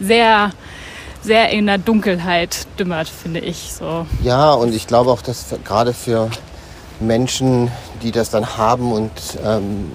sehr, 0.00 0.52
sehr 1.22 1.50
in 1.50 1.66
der 1.66 1.78
Dunkelheit 1.78 2.66
dümmert, 2.78 3.08
finde 3.08 3.40
ich. 3.40 3.72
So. 3.76 4.06
Ja, 4.22 4.52
und 4.52 4.74
ich 4.74 4.86
glaube 4.86 5.10
auch, 5.10 5.22
dass 5.22 5.42
für, 5.42 5.58
gerade 5.58 5.92
für 5.92 6.30
Menschen, 7.00 7.70
die 8.02 8.12
das 8.12 8.30
dann 8.30 8.56
haben 8.56 8.92
und 8.92 9.10
ähm, 9.44 9.90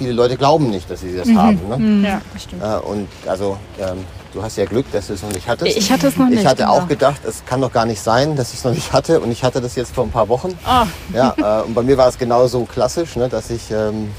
viele 0.00 0.12
Leute 0.14 0.38
glauben 0.38 0.70
nicht, 0.70 0.90
dass 0.90 1.00
sie 1.02 1.14
das 1.14 1.28
haben. 1.28 1.60
Ne? 1.68 2.08
Ja, 2.08 2.20
das 2.32 2.42
stimmt. 2.44 2.62
Äh, 2.62 2.76
und 2.78 3.06
also 3.26 3.58
ähm, 3.78 3.98
du 4.32 4.42
hast 4.42 4.56
ja 4.56 4.64
Glück, 4.64 4.90
dass 4.92 5.08
du 5.08 5.12
es 5.12 5.22
noch 5.22 5.30
nicht 5.30 5.46
hattest. 5.46 5.76
Ich 5.76 5.92
hatte 5.92 6.06
es 6.06 6.16
noch 6.16 6.26
nicht. 6.26 6.40
Ich 6.40 6.46
hatte 6.46 6.62
genau. 6.62 6.78
auch 6.78 6.88
gedacht, 6.88 7.20
es 7.28 7.44
kann 7.44 7.60
doch 7.60 7.70
gar 7.70 7.84
nicht 7.84 8.00
sein, 8.00 8.34
dass 8.34 8.52
ich 8.54 8.60
es 8.60 8.64
noch 8.64 8.72
nicht 8.72 8.94
hatte. 8.94 9.20
Und 9.20 9.30
ich 9.30 9.44
hatte 9.44 9.60
das 9.60 9.76
jetzt 9.76 9.94
vor 9.94 10.04
ein 10.04 10.10
paar 10.10 10.30
Wochen. 10.30 10.58
Oh, 10.66 10.86
Ja, 11.14 11.34
äh, 11.36 11.66
und 11.66 11.74
bei 11.74 11.82
mir 11.82 11.98
war 11.98 12.08
es 12.08 12.16
genauso 12.16 12.64
klassisch, 12.64 13.16
ne, 13.16 13.28
dass 13.28 13.50
ich 13.50 13.70
ähm, 13.70 14.10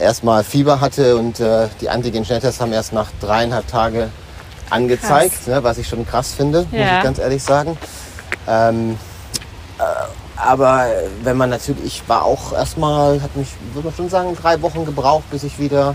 erstmal 0.00 0.42
Fieber 0.42 0.80
hatte 0.80 1.16
und 1.18 1.38
äh, 1.38 1.68
die 1.82 1.90
Antigen-Schnelltests 1.90 2.62
haben 2.62 2.72
erst 2.72 2.94
nach 2.94 3.08
dreieinhalb 3.20 3.66
Tagen 3.68 4.10
angezeigt, 4.70 5.46
ne, 5.46 5.62
was 5.62 5.76
ich 5.76 5.86
schon 5.86 6.06
krass 6.06 6.32
finde, 6.32 6.60
muss 6.70 6.80
Ja. 6.80 6.96
ich 6.96 7.04
ganz 7.04 7.18
ehrlich 7.18 7.42
sagen. 7.42 7.76
Ähm, 8.48 8.98
äh, 9.78 9.82
aber 10.46 10.86
wenn 11.22 11.36
man 11.36 11.50
natürlich, 11.50 11.84
ich 11.84 12.08
war 12.08 12.24
auch 12.24 12.52
erstmal, 12.52 13.20
hat 13.22 13.36
mich, 13.36 13.48
würde 13.72 13.88
man 13.88 13.96
schon 13.96 14.08
sagen, 14.08 14.36
drei 14.40 14.60
Wochen 14.62 14.84
gebraucht, 14.84 15.24
bis 15.30 15.42
ich 15.44 15.58
wieder 15.58 15.94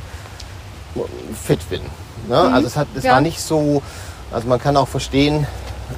fit 1.43 1.67
bin. 1.69 1.81
Ne? 2.27 2.37
Also 2.37 2.67
es, 2.67 2.75
hat, 2.75 2.87
es 2.95 3.03
Ja. 3.03 3.13
war 3.13 3.21
nicht 3.21 3.41
so, 3.41 3.81
also 4.31 4.47
man 4.47 4.59
kann 4.59 4.75
auch 4.77 4.87
verstehen, 4.87 5.47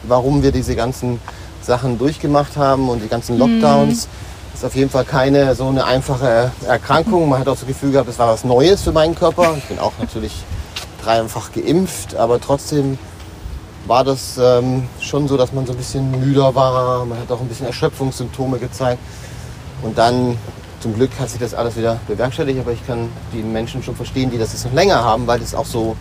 warum 0.04 0.44
wir 0.44 0.52
diese 0.52 0.76
ganzen 0.76 1.20
Sachen 1.62 1.98
durchgemacht 1.98 2.58
haben 2.58 2.90
und 2.90 3.02
die 3.02 3.08
ganzen 3.08 3.38
Lockdowns. 3.38 4.08
Ist 4.54 4.66
auf 4.66 4.76
jeden 4.76 4.90
Fall 4.90 5.06
keine 5.06 5.56
so 5.56 5.68
eine 5.68 5.86
einfache 5.86 6.52
Erkrankung. 6.68 7.30
Man 7.30 7.40
hat 7.40 7.48
auch 7.48 7.56
das 7.56 7.66
Gefühl 7.66 7.92
gehabt, 7.92 8.10
es 8.10 8.20
war 8.20 8.28
was 8.28 8.44
Neues 8.44 8.82
für 8.82 8.92
meinen 8.92 9.16
Körper. 9.16 9.56
Ich 9.58 9.64
bin 9.66 9.80
auch 9.80 9.94
natürlich 10.00 10.34
dreifach 11.04 11.52
geimpft, 11.52 12.16
aber 12.16 12.40
trotzdem 12.40 12.98
war 13.88 14.04
das 14.04 14.38
ähm, 14.41 14.88
schon 15.00 15.28
so, 15.28 15.38
dass 15.38 15.52
man 15.54 15.65
so 15.65 15.74
ein 15.74 15.78
bisschen 15.78 16.12
müder 16.20 16.54
war. 16.54 17.06
Man 17.06 17.20
hat 17.20 17.32
auch 17.32 17.41
ein 17.41 17.48
bisschen 17.48 17.65
Erschöpfungssymptome 17.67 18.58
gezeigt. 18.60 19.02
Und 19.82 19.98
dann, 19.98 20.38
zum 20.80 20.94
Glück, 20.94 21.10
hat 21.20 21.30
sich 21.30 21.39
das 21.39 21.54
alles 21.54 21.76
wieder 21.76 22.00
bewerkstelligt. 22.08 22.60
Aber 22.60 22.72
ich 22.72 22.86
kann 22.86 23.10
die 23.34 23.41
Menschen 23.41 23.82
schon 23.82 23.96
verstehen, 23.96 24.30
die 24.30 24.38
das 24.38 24.54
jetzt 24.54 24.65
noch 24.65 24.74
länger 24.74 25.04
haben, 25.04 25.26
weil 25.28 25.39
das 25.39 25.56
auch 25.56 25.65
so, 25.65 25.96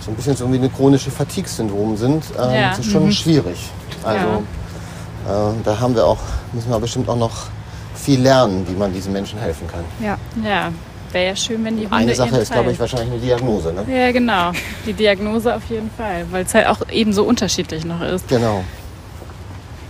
so 0.00 0.10
ein 0.10 0.14
bisschen 0.16 0.36
so 0.36 0.50
wie 0.52 0.56
eine 0.56 0.68
chronische 0.68 1.10
Fatigue-Syndrom 1.10 1.96
sind. 1.96 2.24
Ähm, 2.38 2.50
Ja. 2.52 2.68
Das 2.70 2.80
ist 2.80 2.90
schon 2.90 3.10
schwierig. 3.12 3.70
Also 4.02 4.26
äh, 5.26 5.54
da 5.64 5.78
haben 5.78 5.94
wir 5.94 6.04
auch, 6.06 6.18
müssen 6.52 6.70
wir 6.70 6.78
bestimmt 6.80 7.08
auch 7.08 7.16
noch 7.16 7.32
viel 7.94 8.20
lernen, 8.20 8.66
wie 8.68 8.74
man 8.74 8.92
diesen 8.92 9.12
Menschen 9.12 9.38
helfen 9.38 9.66
kann. 9.68 9.84
Ja. 10.00 10.16
ja. 10.42 10.70
Wäre 11.12 11.28
ja 11.28 11.36
schön, 11.36 11.64
wenn 11.64 11.76
die 11.76 11.84
Hunde 11.84 11.96
Eine 11.96 12.14
Sache 12.14 12.36
ist, 12.36 12.52
glaube 12.52 12.70
ich, 12.72 12.78
wahrscheinlich 12.78 13.12
eine 13.12 13.20
Diagnose. 13.20 13.72
Ne? 13.72 13.84
Ja, 13.88 14.12
genau. 14.12 14.52
Die 14.84 14.92
Diagnose 14.92 15.54
auf 15.54 15.62
jeden 15.70 15.90
Fall, 15.90 16.26
weil 16.30 16.44
es 16.44 16.54
halt 16.54 16.66
auch 16.66 16.80
eben 16.90 17.12
so 17.12 17.24
unterschiedlich 17.24 17.84
noch 17.84 18.00
ist. 18.02 18.28
Genau. 18.28 18.62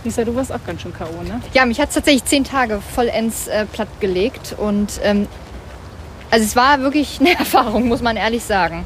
Lisa, 0.05 0.23
du 0.23 0.33
warst 0.33 0.51
auch 0.53 0.63
ganz 0.65 0.81
schön 0.81 0.93
K.O., 0.93 1.23
ne? 1.23 1.41
Ja, 1.53 1.65
mich 1.65 1.79
hat 1.81 1.89
es 1.89 1.95
tatsächlich 1.95 2.23
zehn 2.23 2.45
Tage 2.45 2.79
vollends 2.95 3.47
äh, 3.49 3.65
plattgelegt. 3.65 4.55
Und 4.57 4.93
ähm, 5.03 5.27
also 6.31 6.45
es 6.45 6.55
war 6.55 6.79
wirklich 6.79 7.19
eine 7.19 7.33
Erfahrung, 7.37 7.87
muss 7.89 8.01
man 8.01 8.15
ehrlich 8.15 8.43
sagen. 8.43 8.85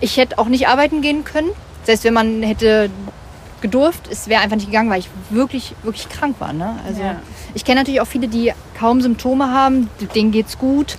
Ich 0.00 0.16
hätte 0.16 0.38
auch 0.38 0.46
nicht 0.48 0.68
arbeiten 0.68 1.02
gehen 1.02 1.24
können. 1.24 1.50
Selbst 1.84 2.04
wenn 2.04 2.14
man 2.14 2.42
hätte 2.42 2.88
gedurft, 3.60 4.08
es 4.10 4.28
wäre 4.28 4.42
einfach 4.42 4.56
nicht 4.56 4.66
gegangen, 4.66 4.90
weil 4.90 5.00
ich 5.00 5.08
wirklich, 5.30 5.74
wirklich 5.82 6.08
krank 6.08 6.36
war. 6.38 6.52
Ne? 6.54 6.76
Also 6.86 7.02
Ja. 7.02 7.16
ich 7.54 7.64
kenne 7.64 7.80
natürlich 7.80 8.00
auch 8.00 8.06
viele, 8.06 8.28
die 8.28 8.52
kaum 8.78 9.00
Symptome 9.02 9.50
haben, 9.50 9.88
denen 10.14 10.32
geht's 10.32 10.58
gut. 10.58 10.96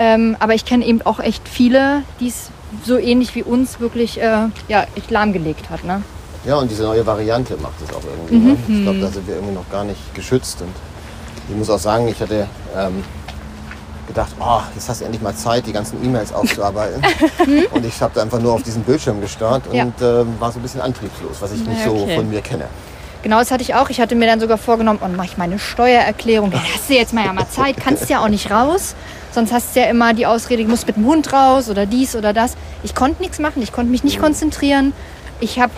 Ähm, 0.00 0.34
aber 0.40 0.54
ich 0.54 0.64
kenne 0.64 0.84
eben 0.86 1.02
auch 1.02 1.20
echt 1.20 1.46
viele, 1.46 2.02
die 2.20 2.28
es 2.28 2.48
so 2.86 2.96
ähnlich 2.96 3.34
wie 3.34 3.42
uns 3.42 3.80
wirklich 3.80 4.18
äh, 4.18 4.46
ja, 4.66 4.86
echt 4.96 5.10
lahmgelegt 5.10 5.68
hat. 5.68 5.84
Ne? 5.84 6.02
Ja, 6.46 6.56
und 6.56 6.70
diese 6.70 6.84
neue 6.84 7.04
Variante 7.04 7.58
macht 7.58 7.74
es 7.86 7.94
auch 7.94 8.00
irgendwie. 8.02 8.48
Ne? 8.48 8.56
Ich 8.66 8.82
glaube, 8.82 8.98
da 8.98 9.08
sind 9.08 9.26
wir 9.28 9.34
irgendwie 9.34 9.54
noch 9.54 9.68
gar 9.70 9.84
nicht 9.84 10.14
geschützt. 10.14 10.62
Und 10.62 10.72
ich 11.50 11.54
muss 11.54 11.68
auch 11.68 11.78
sagen, 11.78 12.08
ich 12.08 12.18
hatte 12.18 12.46
ähm, 12.74 13.04
gedacht, 14.06 14.32
oh, 14.40 14.60
jetzt 14.74 14.88
hast 14.88 15.02
du 15.02 15.04
endlich 15.04 15.22
mal 15.22 15.34
Zeit, 15.34 15.66
die 15.66 15.72
ganzen 15.72 16.02
E-Mails 16.02 16.32
aufzuarbeiten. 16.32 17.02
und 17.72 17.84
ich 17.84 18.00
habe 18.00 18.12
da 18.14 18.22
einfach 18.22 18.40
nur 18.40 18.54
auf 18.54 18.62
diesen 18.62 18.82
Bildschirm 18.82 19.20
gestarrt 19.20 19.64
und 19.68 19.76
Ja. 19.76 19.84
ähm, 20.00 20.34
war 20.38 20.50
so 20.50 20.60
ein 20.60 20.62
bisschen 20.62 20.80
antriebslos, 20.80 21.36
was 21.40 21.52
ich 21.52 21.60
nicht 21.66 21.80
Ja, 21.80 21.90
so 21.90 21.96
okay. 22.04 22.16
von 22.16 22.30
mir 22.30 22.40
kenne. 22.40 22.64
Genau, 23.22 23.38
das 23.38 23.50
hatte 23.50 23.62
ich 23.62 23.74
auch. 23.74 23.90
Ich 23.90 24.00
hatte 24.00 24.14
mir 24.14 24.26
dann 24.26 24.40
sogar 24.40 24.56
vorgenommen, 24.56 25.00
und 25.02 25.14
mache 25.14 25.26
ich 25.26 25.36
meine 25.36 25.58
Steuererklärung. 25.58 26.50
Dann 26.50 26.62
hast 26.74 26.88
du 26.88 26.94
jetzt 26.94 27.12
mal 27.12 27.26
ja 27.26 27.34
mal 27.34 27.46
Zeit, 27.50 27.76
kannst 27.76 28.08
ja 28.08 28.24
auch 28.24 28.28
nicht 28.28 28.50
raus. 28.50 28.94
Sonst 29.32 29.52
hast 29.52 29.76
du 29.76 29.80
ja 29.80 29.86
immer 29.86 30.14
die 30.14 30.26
Ausrede, 30.26 30.62
ich 30.62 30.68
muss 30.68 30.86
mit 30.86 30.96
dem 30.96 31.06
Hund 31.06 31.32
raus 31.32 31.68
oder 31.68 31.86
dies 31.86 32.16
oder 32.16 32.32
das. 32.32 32.56
Ich 32.82 32.94
konnte 32.94 33.22
nichts 33.22 33.38
machen, 33.38 33.62
ich 33.62 33.72
konnte 33.72 33.90
mich 33.90 34.04
nicht 34.04 34.20
konzentrieren. 34.20 34.92
Ich 35.38 35.60
habe 35.60 35.72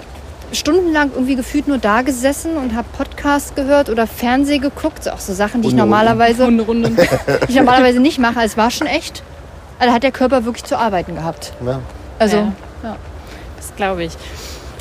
stundenlang 0.52 1.10
irgendwie 1.12 1.36
gefühlt 1.36 1.68
nur 1.68 1.78
da 1.78 2.02
gesessen 2.02 2.56
und 2.56 2.74
habe 2.74 2.86
Podcast 2.96 3.56
gehört 3.56 3.88
oder 3.88 4.06
Fernseh 4.06 4.58
geguckt. 4.58 5.04
So 5.04 5.10
Auch 5.10 5.20
so 5.20 5.32
Sachen, 5.32 5.62
die 5.62 5.68
ich 5.68 5.74
normalerweise, 5.74 6.44
ich 7.48 7.54
normalerweise 7.54 8.00
nicht 8.00 8.18
mache. 8.18 8.40
Also 8.40 8.52
Es 8.52 8.56
war 8.56 8.70
schon 8.70 8.86
echt. 8.86 9.22
Also 9.78 9.90
da 9.90 9.94
hat 9.94 10.02
der 10.02 10.12
Körper 10.12 10.44
wirklich 10.44 10.64
zu 10.64 10.78
arbeiten 10.78 11.14
gehabt. 11.14 11.52
Ja. 11.64 11.80
Also 12.18 12.36
Ja. 12.82 12.96
Das 13.56 13.74
glaube 13.76 14.04
ich. 14.04 14.12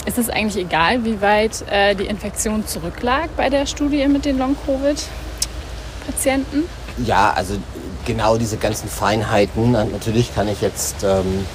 Ist 0.05 0.17
es 0.17 0.29
eigentlich 0.29 0.65
egal, 0.65 1.05
wie 1.05 1.21
weit 1.21 1.63
äh, 1.69 1.93
die 1.95 2.05
Infektion 2.05 2.65
zurücklag 2.65 3.29
bei 3.37 3.49
der 3.49 3.65
Studie 3.67 4.07
mit 4.07 4.25
den 4.25 4.39
Long-Covid-Patienten? 4.39 6.63
Ja, 7.05 7.31
also 7.35 7.55
genau 8.05 8.37
diese 8.37 8.57
ganzen 8.57 8.89
Feinheiten. 8.89 9.75
Und 9.75 9.91
Natürlich 9.91 10.33
kann 10.33 10.47
ich 10.47 10.61
jetzt 10.61 11.03
ähm, 11.03 11.45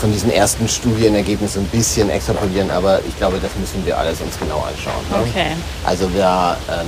von 0.00 0.12
diesen 0.12 0.30
ersten 0.30 0.68
Studienergebnissen 0.68 1.62
ein 1.62 1.68
bisschen 1.68 2.10
extrapolieren, 2.10 2.70
aber 2.70 3.00
ich 3.06 3.16
glaube, 3.16 3.38
das 3.40 3.54
müssen 3.56 3.84
wir 3.86 3.96
alles 3.96 4.20
uns 4.20 4.38
genau 4.38 4.58
anschauen. 4.58 5.02
Ne? 5.10 5.28
Okay. 5.30 5.52
Also 5.84 6.12
wir, 6.12 6.56
ähm, 6.70 6.86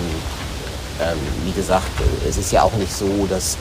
ähm, 1.01 1.19
wie 1.45 1.53
gesagt, 1.53 1.87
es 2.29 2.37
ist 2.37 2.53
ja 2.53 2.63
auch 2.63 2.73
nicht 2.75 2.93
so, 2.93 3.27
dass, 3.29 3.57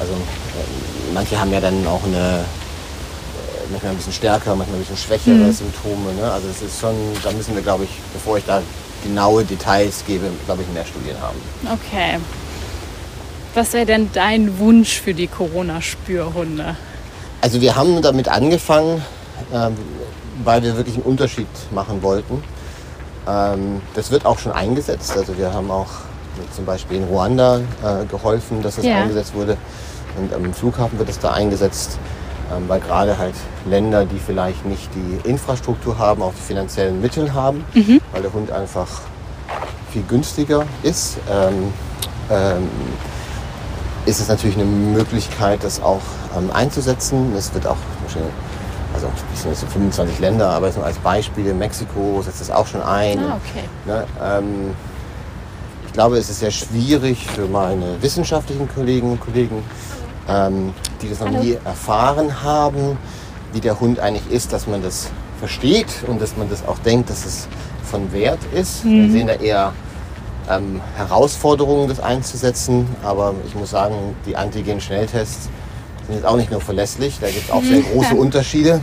also 0.00 0.12
ähm, 0.12 1.14
manche 1.14 1.38
haben 1.38 1.52
ja 1.52 1.60
dann 1.60 1.86
auch 1.86 2.02
eine, 2.04 2.16
äh, 2.16 3.70
manchmal 3.70 3.92
ein 3.92 3.96
bisschen 3.98 4.12
stärker, 4.12 4.54
manchmal 4.54 4.78
ein 4.78 4.84
bisschen 4.84 4.96
schwächere 4.96 5.52
Symptome. 5.52 6.12
Ne? 6.14 6.30
Also 6.32 6.48
es 6.48 6.62
ist 6.62 6.80
schon, 6.80 6.94
da 7.22 7.30
müssen 7.32 7.54
wir, 7.54 7.62
glaube 7.62 7.84
ich, 7.84 7.90
bevor 8.12 8.38
ich 8.38 8.44
da 8.46 8.62
genaue 9.02 9.44
Details 9.44 10.02
gebe, 10.06 10.30
glaube 10.46 10.62
ich, 10.62 10.68
mehr 10.72 10.86
Studien 10.86 11.16
haben. 11.20 11.36
Okay. 11.70 12.18
Was 13.54 13.72
wäre 13.72 13.86
denn 13.86 14.10
dein 14.12 14.58
Wunsch 14.58 15.00
für 15.00 15.14
die 15.14 15.28
Corona-Spürhunde? 15.28 16.74
Also 17.40 17.60
wir 17.60 17.76
haben 17.76 18.02
damit 18.02 18.28
angefangen, 18.28 19.00
ähm, 19.52 19.76
weil 20.42 20.62
wir 20.64 20.76
wirklich 20.76 20.96
einen 20.96 21.04
Unterschied 21.04 21.46
machen 21.70 22.02
wollten. 22.02 22.42
Ähm, 23.28 23.80
das 23.94 24.10
wird 24.10 24.26
auch 24.26 24.38
schon 24.40 24.50
eingesetzt. 24.50 25.16
Also 25.16 25.38
wir 25.38 25.52
haben 25.52 25.70
auch 25.70 25.86
zum 26.52 26.64
Beispiel 26.64 26.96
in 26.96 27.04
Ruanda 27.04 27.58
äh, 27.58 28.04
geholfen, 28.10 28.60
dass 28.60 28.76
das 28.76 28.86
Ja. 28.86 28.96
eingesetzt 29.02 29.34
wurde. 29.34 29.56
Und 30.18 30.34
am 30.34 30.52
Flughafen 30.52 30.98
wird 30.98 31.08
es 31.08 31.20
da 31.20 31.32
eingesetzt, 31.32 31.98
ähm, 32.52 32.64
weil 32.68 32.80
gerade 32.80 33.16
halt 33.18 33.34
Länder, 33.66 34.04
die 34.04 34.18
vielleicht 34.18 34.64
nicht 34.66 34.88
die 34.96 35.28
Infrastruktur 35.28 35.96
haben, 35.98 36.22
auch 36.22 36.32
die 36.34 36.42
finanziellen 36.42 37.00
Mittel 37.00 37.32
haben, 37.34 37.64
weil 38.12 38.22
der 38.22 38.32
Hund 38.32 38.50
einfach 38.50 38.88
viel 39.92 40.02
günstiger 40.02 40.64
ist. 40.82 41.18
Ähm, 41.30 41.72
ähm, 42.30 42.68
ist 44.06 44.20
es 44.20 44.28
natürlich 44.28 44.56
eine 44.56 44.66
Möglichkeit, 44.66 45.64
das 45.64 45.82
auch 45.82 46.02
ähm, 46.36 46.50
einzusetzen. 46.52 47.34
Es 47.36 47.52
wird 47.54 47.66
auch, 47.66 47.76
also 48.94 49.08
es 49.32 49.42
sind 49.42 49.50
jetzt 49.50 49.60
so 49.60 49.66
25 49.66 50.18
Länder, 50.18 50.50
aber 50.50 50.66
jetzt 50.66 50.76
nur 50.76 50.84
als 50.84 50.98
Beispiel, 50.98 51.54
Mexiko 51.54 52.22
setzt 52.22 52.40
es 52.40 52.50
auch 52.50 52.66
schon 52.66 52.82
ein. 52.82 53.18
Ah, 53.18 53.36
okay. 53.36 53.64
Ne, 53.86 54.06
ähm, 54.22 54.70
ich 55.86 55.92
glaube, 55.92 56.18
es 56.18 56.28
ist 56.28 56.40
sehr 56.40 56.50
schwierig 56.50 57.26
für 57.26 57.46
meine 57.46 58.02
wissenschaftlichen 58.02 58.68
Kolleginnen 58.68 59.12
und 59.12 59.20
Kollegen, 59.20 59.62
ähm, 60.28 60.74
die 61.00 61.08
das 61.08 61.20
noch 61.20 61.30
nie 61.30 61.56
erfahren 61.64 62.42
haben, 62.42 62.98
wie 63.52 63.60
der 63.60 63.78
Hund 63.78 64.00
eigentlich 64.00 64.30
ist, 64.30 64.52
dass 64.52 64.66
man 64.66 64.82
das 64.82 65.10
versteht 65.38 65.86
und 66.08 66.20
dass 66.20 66.36
man 66.36 66.50
das 66.50 66.66
auch 66.66 66.78
denkt, 66.80 67.10
dass 67.10 67.24
es 67.24 67.48
von 67.84 68.12
Wert 68.12 68.40
ist. 68.52 68.84
Wir 68.84 69.10
sehen 69.10 69.28
da 69.28 69.34
eher 69.34 69.72
ähm, 70.50 70.80
Herausforderungen, 70.96 71.88
das 71.88 72.00
einzusetzen. 72.00 72.86
Aber 73.02 73.34
ich 73.46 73.54
muss 73.54 73.70
sagen, 73.70 74.16
die 74.26 74.36
Antigen-Schnelltests 74.36 75.48
sind 76.06 76.16
jetzt 76.16 76.26
auch 76.26 76.36
nicht 76.36 76.50
nur 76.50 76.60
verlässlich. 76.60 77.18
Da 77.20 77.28
gibt 77.28 77.44
es 77.44 77.50
auch 77.50 77.62
sehr 77.62 77.80
große 77.92 78.14
Unterschiede. 78.14 78.80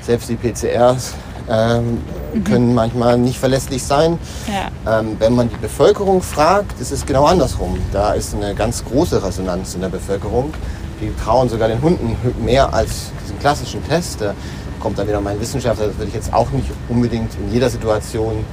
Selbst 0.00 0.28
die 0.28 0.36
PCRs 0.36 1.14
ähm, 1.48 1.98
können 2.44 2.74
manchmal 2.74 3.18
nicht 3.18 3.38
verlässlich 3.38 3.82
sein. 3.82 4.18
Ja. 4.48 5.00
Ähm, 5.00 5.16
wenn 5.18 5.34
man 5.34 5.48
die 5.48 5.56
Bevölkerung 5.56 6.22
fragt, 6.22 6.80
ist 6.80 6.92
es 6.92 7.04
genau 7.04 7.26
andersrum. 7.26 7.78
Da 7.92 8.12
ist 8.12 8.34
eine 8.34 8.54
ganz 8.54 8.84
große 8.84 9.22
Resonanz 9.22 9.74
in 9.74 9.80
der 9.80 9.88
Bevölkerung. 9.88 10.52
Die 11.00 11.12
trauen 11.22 11.48
sogar 11.48 11.68
den 11.68 11.82
Hunden 11.82 12.16
mehr 12.44 12.72
als 12.72 13.10
diesen 13.22 13.38
klassischen 13.38 13.86
Test. 13.86 14.20
Da 14.20 14.34
kommt 14.80 14.98
dann 14.98 15.06
wieder 15.06 15.20
mein 15.20 15.40
Wissenschaftler, 15.40 15.86
das 15.88 15.96
würde 15.96 16.08
ich 16.08 16.14
jetzt 16.14 16.32
auch 16.32 16.50
nicht 16.50 16.68
unbedingt 16.88 17.34
in 17.34 17.52
jeder 17.52 17.70
Situation 17.70 18.44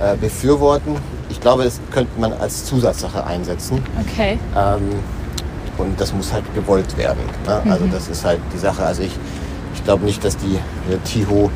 äh, 0.00 0.16
befürworten. 0.16 0.96
Ich 1.32 1.40
glaube, 1.40 1.64
das 1.64 1.80
könnte 1.90 2.20
man 2.20 2.34
als 2.34 2.66
Zusatzsache 2.66 3.26
einsetzen. 3.26 3.82
Okay. 4.06 4.38
Ähm, 4.54 4.90
und 5.78 5.98
das 5.98 6.12
muss 6.12 6.30
halt 6.30 6.44
gewollt 6.54 6.96
werden. 6.98 7.22
Ne? 7.46 7.72
Also 7.72 7.86
das 7.86 8.08
ist 8.08 8.22
halt 8.22 8.38
die 8.54 8.58
Sache. 8.58 8.84
Also 8.84 9.02
ich, 9.02 9.12
ich 9.74 9.82
glaube 9.82 10.04
nicht, 10.04 10.22
dass 10.22 10.36
die 10.36 10.58
der 10.90 11.02
Tiho 11.04 11.50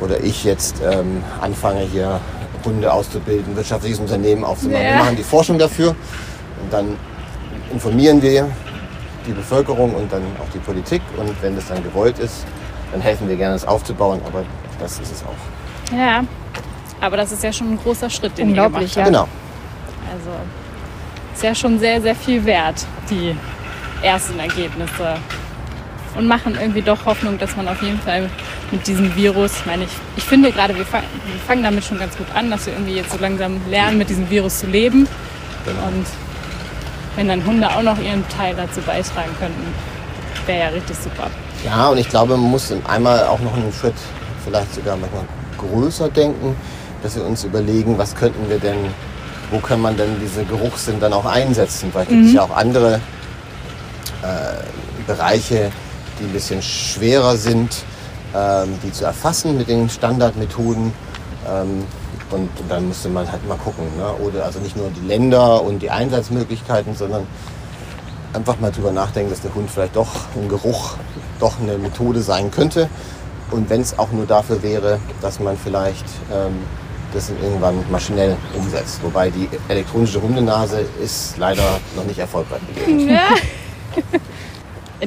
oder 0.00 0.22
ich 0.22 0.44
jetzt 0.44 0.76
ähm, 0.88 1.24
anfange 1.40 1.80
hier 1.80 2.20
Hunde 2.64 2.92
auszubilden, 2.92 3.56
wirtschaftliches 3.56 3.98
Unternehmen 3.98 4.44
aufzubauen. 4.44 4.80
Ja. 4.80 4.90
Wir 4.90 4.98
machen 4.98 5.16
die 5.16 5.24
Forschung 5.24 5.58
dafür 5.58 5.96
und 6.62 6.72
dann 6.72 6.96
informieren 7.72 8.22
wir 8.22 8.48
die 9.26 9.32
Bevölkerung 9.32 9.96
und 9.96 10.12
dann 10.12 10.22
auch 10.40 10.50
die 10.54 10.58
Politik 10.58 11.02
und 11.16 11.30
wenn 11.42 11.56
das 11.56 11.66
dann 11.66 11.82
gewollt 11.82 12.20
ist, 12.20 12.44
dann 12.92 13.00
helfen 13.00 13.28
wir 13.28 13.36
gerne, 13.36 13.56
es 13.56 13.66
aufzubauen, 13.66 14.20
aber 14.26 14.44
das 14.78 15.00
ist 15.00 15.12
es 15.12 15.24
auch. 15.24 15.96
Ja. 15.96 16.22
Aber 17.00 17.16
das 17.16 17.32
ist 17.32 17.42
ja 17.42 17.52
schon 17.52 17.72
ein 17.72 17.78
großer 17.78 18.10
Schritt, 18.10 18.36
den 18.38 18.54
ihr 18.54 18.62
Unglaublich, 18.62 18.94
gemacht 18.94 19.12
ja. 19.12 19.20
habt. 19.20 19.28
Genau. 19.28 20.12
Also 20.12 20.30
ist 21.34 21.42
ja 21.42 21.54
schon 21.54 21.78
sehr, 21.78 22.00
sehr 22.00 22.14
viel 22.14 22.44
wert, 22.44 22.84
die 23.10 23.36
ersten 24.02 24.38
Ergebnisse. 24.38 25.16
Und 26.16 26.26
machen 26.26 26.56
irgendwie 26.60 26.82
doch 26.82 27.04
Hoffnung, 27.04 27.38
dass 27.38 27.54
man 27.54 27.68
auf 27.68 27.80
jeden 27.82 28.00
Fall 28.00 28.28
mit 28.72 28.86
diesem 28.86 29.14
Virus, 29.14 29.52
ich 29.60 29.66
meine, 29.66 29.84
ich, 29.84 29.90
ich 30.16 30.24
finde 30.24 30.50
gerade, 30.50 30.76
wir, 30.76 30.84
fang, 30.84 31.02
wir 31.02 31.40
fangen 31.46 31.62
damit 31.62 31.84
schon 31.84 31.98
ganz 31.98 32.16
gut 32.16 32.26
an, 32.34 32.50
dass 32.50 32.66
wir 32.66 32.72
irgendwie 32.72 32.94
jetzt 32.94 33.12
so 33.12 33.18
langsam 33.18 33.60
lernen, 33.68 33.98
mit 33.98 34.08
diesem 34.08 34.28
Virus 34.28 34.58
zu 34.58 34.66
leben. 34.66 35.06
Genau. 35.64 35.86
Und 35.86 36.06
wenn 37.14 37.28
dann 37.28 37.44
Hunde 37.44 37.68
auch 37.68 37.82
noch 37.82 37.98
ihren 38.00 38.26
Teil 38.28 38.54
dazu 38.56 38.80
beitragen 38.80 39.30
könnten, 39.38 39.74
wäre 40.46 40.58
ja 40.58 40.68
richtig 40.68 40.96
super. 40.96 41.30
Ja, 41.64 41.88
und 41.88 41.98
ich 41.98 42.08
glaube, 42.08 42.36
man 42.36 42.50
muss 42.50 42.72
einmal 42.88 43.24
auch 43.26 43.40
noch 43.40 43.54
einen 43.54 43.72
Schritt 43.72 43.94
vielleicht 44.44 44.74
sogar 44.74 44.96
manchmal 44.96 45.24
größer 45.58 46.08
denken, 46.08 46.56
dass 47.02 47.16
wir 47.16 47.24
uns 47.24 47.44
überlegen, 47.44 47.98
was 47.98 48.14
könnten 48.14 48.48
wir 48.48 48.58
denn, 48.58 48.76
wo 49.50 49.58
kann 49.58 49.80
man 49.80 49.96
denn 49.96 50.16
diese 50.20 50.44
Geruchssinn 50.44 51.00
dann 51.00 51.12
auch 51.12 51.24
einsetzen? 51.24 51.90
Weil 51.92 52.02
es 52.02 52.08
gibt 52.08 52.32
ja 52.32 52.42
auch 52.42 52.56
andere 52.56 53.00
äh, 54.22 55.06
Bereiche, 55.06 55.70
die 56.18 56.24
ein 56.24 56.32
bisschen 56.32 56.62
schwerer 56.62 57.36
sind, 57.36 57.84
ähm, 58.34 58.78
die 58.82 58.92
zu 58.92 59.04
erfassen 59.04 59.56
mit 59.56 59.68
den 59.68 59.88
Standardmethoden. 59.88 60.92
Ähm, 61.48 61.84
und 62.30 62.50
dann 62.68 62.88
müsste 62.88 63.08
man 63.08 63.30
halt 63.30 63.46
mal 63.48 63.56
gucken. 63.56 63.84
Ne? 63.96 64.26
Oder 64.26 64.44
also 64.44 64.58
nicht 64.60 64.76
nur 64.76 64.90
die 64.90 65.06
Länder 65.06 65.62
und 65.62 65.80
die 65.80 65.90
Einsatzmöglichkeiten, 65.90 66.94
sondern 66.94 67.26
einfach 68.34 68.60
mal 68.60 68.70
drüber 68.70 68.92
nachdenken, 68.92 69.30
dass 69.30 69.40
der 69.40 69.54
Hund 69.54 69.70
vielleicht 69.70 69.96
doch 69.96 70.08
ein 70.36 70.48
Geruch 70.48 70.96
doch 71.40 71.54
eine 71.60 71.78
Methode 71.78 72.20
sein 72.20 72.50
könnte. 72.50 72.88
Und 73.50 73.70
wenn 73.70 73.80
es 73.80 73.98
auch 73.98 74.12
nur 74.12 74.26
dafür 74.26 74.62
wäre, 74.62 74.98
dass 75.22 75.40
man 75.40 75.56
vielleicht 75.56 76.04
ähm, 76.30 76.58
das 77.12 77.30
irgendwann 77.42 77.84
maschinell 77.90 78.36
umsetzt. 78.54 79.00
Wobei 79.02 79.30
die 79.30 79.48
elektronische 79.68 80.20
Hundenase 80.20 80.84
ist 81.02 81.36
leider 81.38 81.80
noch 81.96 82.04
nicht 82.04 82.18
erfolgreich. 82.18 82.60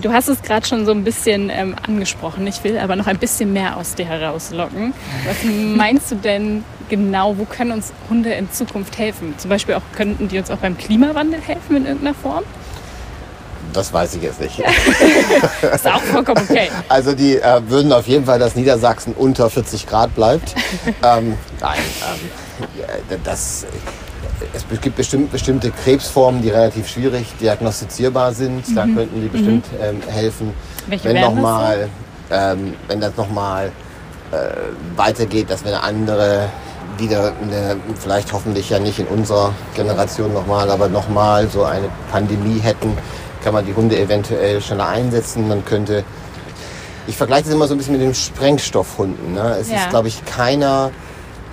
Du 0.02 0.14
hast 0.14 0.30
es 0.30 0.42
gerade 0.42 0.66
schon 0.66 0.86
so 0.86 0.94
ein 0.94 1.04
bisschen 1.04 1.50
ähm, 1.50 1.76
angesprochen. 1.86 2.48
Ich 2.48 2.64
will 2.64 2.78
aber 2.78 2.96
noch 2.96 3.08
ein 3.08 3.18
bisschen 3.18 3.52
mehr 3.52 3.76
aus 3.76 3.94
dir 3.94 4.06
herauslocken. 4.06 4.94
Was 5.26 5.36
meinst 5.44 6.10
du 6.12 6.16
denn 6.16 6.64
genau, 6.88 7.38
wo 7.38 7.44
können 7.44 7.74
uns 7.74 7.92
Hunde 8.10 8.32
in 8.32 8.50
Zukunft 8.50 8.98
helfen? 8.98 9.34
Zum 9.38 9.50
Beispiel 9.50 9.76
auch, 9.76 9.82
könnten 9.94 10.30
die 10.30 10.38
uns 10.38 10.50
auch 10.50 10.60
beim 10.60 10.78
Klimawandel 10.78 11.42
helfen 11.42 11.76
in 11.76 11.86
irgendeiner 11.86 12.14
Form? 12.14 12.46
Das 13.74 13.94
weiß 13.94 14.16
ich 14.16 14.24
jetzt 14.24 14.42
nicht. 14.42 14.60
ist 15.74 15.88
auch 15.88 16.02
vollkommen 16.02 16.46
okay. 16.50 16.70
Also 16.90 17.14
die 17.14 17.38
äh, 17.38 17.62
würden 17.68 17.92
auf 17.94 18.08
jeden 18.08 18.26
Fall, 18.26 18.40
dass 18.40 18.56
Niedersachsen 18.56 19.14
unter 19.14 19.50
40 19.50 19.88
Grad 19.88 20.14
bleibt. 20.16 20.54
ähm, 21.04 21.38
nein, 21.60 21.80
ähm, 22.14 23.20
das, 23.24 23.66
es 24.54 24.66
gibt 24.82 24.96
bestimmt, 24.96 25.32
bestimmte 25.32 25.72
Krebsformen, 25.72 26.42
die 26.42 26.50
relativ 26.50 26.88
schwierig 26.88 27.28
diagnostizierbar 27.40 28.34
sind. 28.34 28.68
Mhm. 28.68 28.76
Da 28.76 28.84
könnten 28.84 29.22
die 29.22 29.28
bestimmt 29.28 29.72
mhm. 29.72 29.80
ähm, 29.82 30.02
helfen. 30.08 30.54
Welche 30.88 31.10
wenn, 31.10 31.22
noch 31.22 31.36
mal, 31.36 31.90
ähm, 32.30 32.74
wenn 32.88 33.00
das 33.00 33.16
nochmal 33.16 33.72
äh, 34.32 34.36
weitergeht, 34.96 35.50
dass 35.50 35.64
wir 35.64 35.72
eine 35.72 35.84
andere 35.84 36.50
wieder 36.98 37.34
eine, 37.42 37.78
vielleicht 38.00 38.32
hoffentlich 38.34 38.70
ja 38.70 38.80
nicht 38.80 39.00
in 39.00 39.08
unserer 39.08 39.54
Generation 39.76 40.34
nochmal, 40.34 40.70
aber 40.70 40.88
nochmal 40.88 41.48
so 41.48 41.64
eine 41.64 41.90
Pandemie 42.12 42.60
hätten, 42.60 42.98
kann 43.44 43.54
man 43.54 43.66
die 43.66 43.74
Hunde 43.74 44.00
eventuell 44.00 44.62
schneller 44.62 44.88
einsetzen. 44.88 45.48
Man 45.48 45.66
könnte, 45.66 46.04
ich 47.08 47.18
vergleiche 47.18 47.46
das 47.46 47.54
immer 47.54 47.68
so 47.68 47.74
ein 47.76 47.78
bisschen 47.78 47.94
mit 47.94 48.02
den 48.02 48.14
Sprengstoffhunden. 48.14 49.34
Ne? 49.34 49.58
Es 49.60 49.70
ja. 49.70 49.78
ist, 49.78 49.90
glaube 49.90 50.08
ich, 50.08 50.24
keiner 50.26 50.92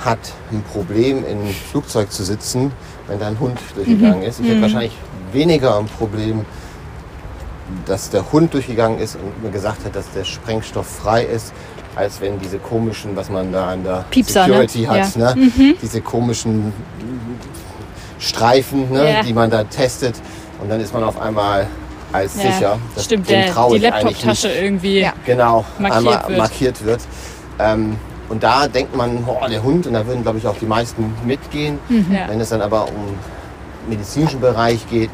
hat 0.05 0.19
ein 0.53 0.63
Problem, 0.73 1.25
in 1.25 1.41
einem 1.41 1.55
Flugzeug 1.71 2.13
zu 2.13 2.25
sitzen, 2.25 2.73
wenn 3.09 3.19
da 3.19 3.29
ein 3.29 3.41
Hund 3.41 3.59
durchgegangen 3.75 4.21
mhm. 4.21 4.27
ist. 4.27 4.39
Ich 4.39 4.47
mhm. 4.47 4.51
hätte 4.51 4.63
wahrscheinlich 4.63 4.97
weniger 5.33 5.79
ein 5.79 5.87
Problem, 5.87 6.45
dass 7.87 8.11
der 8.11 8.31
Hund 8.33 8.55
durchgegangen 8.55 8.99
ist 8.99 9.17
und 9.17 9.43
mir 9.43 9.51
gesagt 9.51 9.85
hat, 9.85 9.95
dass 9.95 10.11
der 10.13 10.25
Sprengstoff 10.25 10.87
frei 10.87 11.25
ist, 11.25 11.53
als 11.97 12.21
wenn 12.21 12.39
diese 12.39 12.59
komischen, 12.59 13.17
was 13.17 13.29
man 13.29 13.53
da 13.53 13.69
an 13.69 13.83
der 13.83 14.05
Piepser, 14.11 14.47
ne? 14.47 14.53
Security 14.53 14.81
ne? 14.83 14.89
hat, 14.89 15.17
ja. 15.17 15.35
ne? 15.35 15.41
Mhm. 15.41 15.75
diese 15.83 16.01
komischen 16.01 16.73
Streifen, 18.19 18.91
ne? 18.91 19.13
Ja. 19.13 19.23
die 19.23 19.33
man 19.33 19.51
da 19.51 19.65
testet. 19.65 20.15
Und 20.61 20.69
dann 20.69 20.81
ist 20.81 20.93
man 20.93 21.05
auf 21.05 21.21
einmal 21.21 21.67
als 22.13 22.37
ja. 22.37 22.53
sicher. 22.53 22.79
Das 22.95 23.05
Stimmt, 23.05 23.29
der, 23.29 23.53
die 23.73 23.79
Laptop-Tasche 23.79 24.51
irgendwie 24.51 25.09
genau, 25.25 25.65
markiert 25.79 26.29
wird. 26.29 26.39
Markiert 26.39 26.85
wird. 26.85 27.01
Ähm, 27.59 27.97
und 28.29 28.43
da 28.43 28.69
denkt 28.69 28.95
man, 28.95 29.25
oh, 29.27 29.47
der 29.49 29.63
Hund, 29.63 29.87
und 29.87 29.95
da 29.95 30.07
würden, 30.07 30.23
glaube 30.23 30.39
ich, 30.39 30.47
auch 30.47 30.57
die 30.57 30.67
meisten 30.67 31.15
mitgehen. 31.25 31.79
Mhm. 31.89 32.19
Wenn 32.27 32.41
es 32.41 32.51
dann 32.51 32.61
aber 32.61 32.87
um 32.89 33.17
medizinischen 33.89 34.41
Bereich 34.41 34.89
geht, 34.91 35.11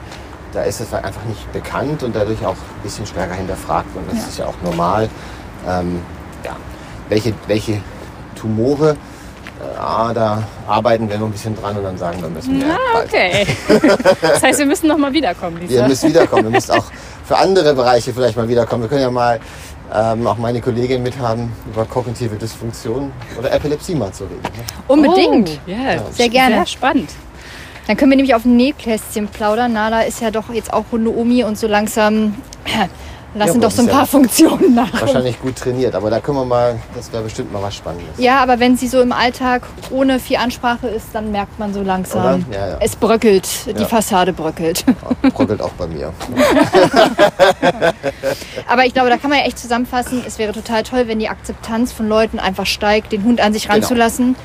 da 0.53 0.63
ist 0.63 0.81
es 0.81 0.93
halt 0.93 1.05
einfach 1.05 1.25
nicht 1.25 1.53
bekannt 1.53 2.03
und 2.03 2.15
dadurch 2.15 2.45
auch 2.45 2.53
ein 2.53 2.83
bisschen 2.83 3.07
stärker 3.07 3.35
hinterfragt. 3.35 3.89
Und 3.97 4.11
das 4.11 4.19
ja. 4.19 4.29
ist 4.29 4.39
ja 4.39 4.47
auch 4.47 4.55
normal. 4.63 5.09
Ähm, 5.69 6.01
ja. 6.45 6.57
welche, 7.09 7.33
welche 7.47 7.81
Tumore 8.35 8.97
ah, 9.79 10.13
da 10.15 10.43
arbeiten 10.67 11.09
wir 11.09 11.19
noch 11.19 11.27
ein 11.27 11.33
bisschen 11.33 11.57
dran 11.57 11.77
und 11.77 11.85
dann 11.85 11.99
sagen 11.99 12.21
wir, 12.23 12.29
müssen 12.29 12.61
wir. 12.61 12.67
Ah, 12.73 13.03
okay. 13.05 13.47
das 14.21 14.43
heißt, 14.43 14.59
wir 14.59 14.67
müssen 14.67 14.89
noch 14.89 14.99
mal 14.99 15.13
wiederkommen, 15.13 15.59
Lisa. 15.61 15.75
Wir 15.75 15.89
müssen 15.89 16.09
wiederkommen. 16.11 16.45
Wir 16.45 16.51
müssen 16.51 16.73
auch 16.73 16.85
für 17.25 17.37
andere 17.37 17.75
Bereiche 17.75 18.13
vielleicht 18.13 18.37
mal 18.37 18.49
wiederkommen. 18.49 18.83
Wir 18.83 18.89
können 18.89 19.03
ja 19.03 19.11
mal 19.11 19.41
ähm, 19.95 20.27
auch 20.27 20.39
meine 20.39 20.61
Kollegin 20.61 21.03
mithaben, 21.03 21.53
über 21.73 21.85
kognitive 21.85 22.37
Dysfunktion 22.37 23.13
oder 23.39 23.53
Epilepsie 23.53 23.95
mal 23.95 24.13
zu 24.13 24.25
reden. 24.25 24.43
Ne? 24.43 24.65
Unbedingt. 24.89 25.61
Oh, 25.67 25.71
yeah. 25.71 26.03
Sehr 26.11 26.29
gerne. 26.29 26.57
Sehr 26.57 26.67
spannend. 26.67 27.11
Dann 27.87 27.97
können 27.97 28.11
wir 28.13 28.17
nämlich 28.17 28.35
auf 28.35 28.45
ein 28.45 28.57
Nähkästchen 28.57 29.29
plaudern. 29.29 29.75
Nala 29.75 30.03
ist 30.03 30.21
ja 30.21 30.31
doch 30.31 30.51
jetzt 30.53 30.73
auch 30.73 30.85
Hunde-Omi 30.91 31.45
und 31.45 31.59
so 31.59 31.67
langsam 31.67 32.35
lassen 33.35 33.61
ja, 33.61 33.69
doch 33.69 33.75
so 33.75 33.83
ein 33.83 33.89
paar 33.89 34.01
ja 34.01 34.07
Funktionen 34.07 34.75
nach. 34.75 35.01
Wahrscheinlich 35.01 35.41
gut 35.41 35.57
trainiert, 35.57 35.95
aber 35.95 36.11
da 36.11 36.21
können 36.21 36.39
wir 36.39 36.45
mal, 36.45 36.79
das 36.95 37.13
wäre 37.13 37.23
bestimmt 37.23 37.53
mal 37.53 37.63
was 37.63 37.75
Spannendes. 37.75 38.19
Ja, 38.19 38.41
aber 38.43 38.61
wenn 38.61 38.77
sie 38.77 38.89
so 38.89 39.01
im 39.01 39.13
Alltag 39.13 39.63
ohne 39.91 40.21
viel 40.21 40.37
Ansprache 40.37 40.89
ist, 40.89 41.07
dann 41.13 41.33
merkt 41.33 41.59
man 41.59 41.75
so 41.75 41.83
langsam, 41.83 42.45
ja, 42.53 42.77
es 42.81 42.97
bröckelt, 42.97 43.49
die 43.79 43.85
Fassade 43.85 44.33
bröckelt. 44.33 44.85
bröckelt 45.35 45.61
auch 45.61 45.73
bei 45.73 45.87
mir. 45.87 46.13
aber 48.69 48.87
ich 48.87 48.95
glaube, 48.95 49.11
da 49.11 49.17
kann 49.17 49.31
man 49.31 49.41
ja 49.41 49.47
echt 49.47 49.59
zusammenfassen, 49.59 50.23
es 50.27 50.39
wäre 50.39 50.53
total 50.53 50.83
toll, 50.83 51.09
wenn 51.09 51.19
die 51.19 51.29
Akzeptanz 51.29 51.93
von 51.93 52.09
Leuten 52.09 52.39
einfach 52.39 52.67
steigt, 52.67 53.13
den 53.13 53.25
Hund 53.25 53.41
an 53.41 53.53
sich 53.53 53.65
genau. 53.65 53.75
ranzulassen. 53.75 54.35
Genau. 54.35 54.39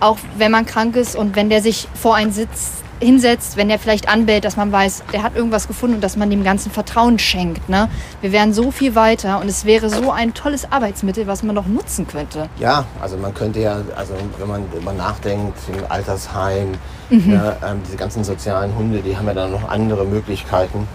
Auch 0.00 0.18
wenn 0.36 0.50
man 0.50 0.66
krank 0.66 0.96
ist 0.96 1.16
und 1.16 1.34
wenn 1.36 1.48
der 1.48 1.62
sich 1.62 1.88
vor 1.94 2.14
einen 2.14 2.32
sitzt, 2.32 2.84
hinsetzt, 3.04 3.56
wenn 3.56 3.68
der 3.68 3.78
vielleicht 3.78 4.08
anbellt, 4.08 4.44
dass 4.44 4.56
man 4.56 4.72
weiß, 4.72 5.04
der 5.12 5.22
hat 5.22 5.36
irgendwas 5.36 5.68
gefunden 5.68 5.96
und 5.96 6.00
dass 6.04 6.16
man 6.16 6.30
dem 6.30 6.44
Ganzen 6.44 6.70
Vertrauen 6.70 7.18
schenkt. 7.18 7.68
Ne? 7.68 7.88
Wir 8.20 8.32
wären 8.32 8.52
so 8.52 8.70
viel 8.70 8.94
weiter 8.94 9.40
und 9.40 9.48
es 9.48 9.64
wäre 9.64 9.90
so 9.90 10.10
ein 10.10 10.34
tolles 10.34 10.70
Arbeitsmittel, 10.70 11.26
was 11.26 11.42
man 11.42 11.54
noch 11.54 11.66
nutzen 11.66 12.06
könnte. 12.06 12.48
Ja, 12.58 12.84
also 13.00 13.16
man 13.16 13.34
könnte 13.34 13.60
ja, 13.60 13.82
also 13.96 14.14
wenn 14.38 14.48
man 14.48 14.64
über 14.76 14.92
nachdenkt, 14.92 15.58
im 15.68 15.84
Altersheim, 15.88 16.72
mhm. 17.10 17.30
ne, 17.30 17.56
ähm, 17.64 17.80
diese 17.86 17.96
ganzen 17.96 18.24
sozialen 18.24 18.74
Hunde, 18.74 19.00
die 19.00 19.16
haben 19.16 19.26
ja 19.26 19.34
dann 19.34 19.52
noch 19.52 19.68
andere 19.68 20.04
Möglichkeiten. 20.04 20.88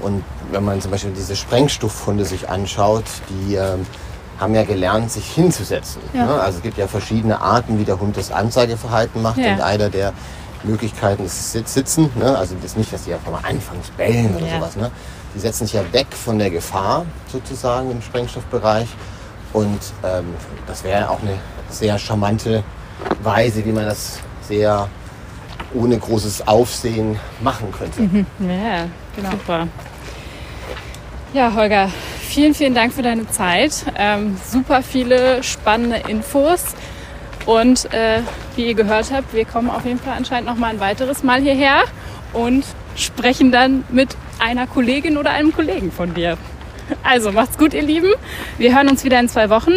Und 0.00 0.22
wenn 0.52 0.64
man 0.64 0.80
zum 0.80 0.90
Beispiel 0.90 1.12
diese 1.12 1.36
Sprengstoffhunde 1.36 2.24
sich 2.24 2.48
anschaut, 2.48 3.04
die 3.30 3.54
ähm, 3.54 3.86
haben 4.38 4.54
ja 4.54 4.64
gelernt, 4.64 5.10
sich 5.10 5.26
hinzusetzen. 5.26 6.02
Ja. 6.12 6.26
Ne? 6.26 6.32
Also 6.34 6.58
es 6.58 6.62
gibt 6.62 6.76
ja 6.76 6.88
verschiedene 6.88 7.40
Arten, 7.40 7.78
wie 7.78 7.84
der 7.84 8.00
Hund 8.00 8.16
das 8.16 8.32
Anzeigeverhalten 8.32 9.22
macht. 9.22 9.38
Ja. 9.38 9.54
Und 9.54 9.60
einer, 9.60 9.88
der 9.88 10.12
Möglichkeiten 10.64 11.28
Sitzen. 11.28 12.10
Ne? 12.16 12.36
Also 12.36 12.56
das 12.62 12.76
nicht, 12.76 12.92
dass 12.92 13.04
die 13.04 13.14
einfach 13.14 13.30
mal 13.30 13.38
anfangen 13.38 13.82
zu 13.82 13.92
bellen 13.92 14.34
oder 14.36 14.46
ja. 14.46 14.56
sowas. 14.56 14.76
Ne? 14.76 14.90
Die 15.34 15.40
setzen 15.40 15.66
sich 15.66 15.74
ja 15.74 15.92
weg 15.92 16.06
von 16.10 16.38
der 16.38 16.50
Gefahr 16.50 17.06
sozusagen 17.30 17.90
im 17.90 18.02
Sprengstoffbereich. 18.02 18.88
Und 19.52 19.80
ähm, 20.02 20.26
das 20.66 20.82
wäre 20.84 21.10
auch 21.10 21.20
eine 21.22 21.38
sehr 21.70 21.98
charmante 21.98 22.64
Weise, 23.22 23.64
wie 23.64 23.72
man 23.72 23.86
das 23.86 24.18
sehr 24.42 24.88
ohne 25.74 25.98
großes 25.98 26.46
Aufsehen 26.46 27.18
machen 27.40 27.72
könnte. 27.76 28.02
Mhm. 28.02 28.26
Ja, 28.40 28.86
genau. 29.16 29.30
Super. 29.30 29.68
Ja, 31.32 31.52
Holger, 31.52 31.90
vielen, 32.20 32.54
vielen 32.54 32.74
Dank 32.74 32.92
für 32.92 33.02
deine 33.02 33.28
Zeit. 33.28 33.84
Ähm, 33.96 34.36
super 34.48 34.82
viele 34.82 35.42
spannende 35.42 35.96
Infos. 36.08 36.62
Und 37.46 37.92
äh, 37.92 38.20
wie 38.56 38.66
ihr 38.66 38.74
gehört 38.74 39.12
habt, 39.12 39.34
wir 39.34 39.44
kommen 39.44 39.70
auf 39.70 39.84
jeden 39.84 39.98
Fall 39.98 40.14
anscheinend 40.16 40.48
noch 40.48 40.56
mal 40.56 40.68
ein 40.68 40.80
weiteres 40.80 41.22
Mal 41.22 41.40
hierher 41.40 41.84
und 42.32 42.64
sprechen 42.96 43.52
dann 43.52 43.84
mit 43.90 44.16
einer 44.38 44.66
Kollegin 44.66 45.16
oder 45.16 45.30
einem 45.30 45.52
Kollegen 45.52 45.92
von 45.92 46.14
dir. 46.14 46.36
Also 47.02 47.32
macht's 47.32 47.58
gut, 47.58 47.74
ihr 47.74 47.82
Lieben. 47.82 48.10
Wir 48.58 48.74
hören 48.76 48.88
uns 48.88 49.04
wieder 49.04 49.18
in 49.18 49.28
zwei 49.28 49.50
Wochen. 49.50 49.72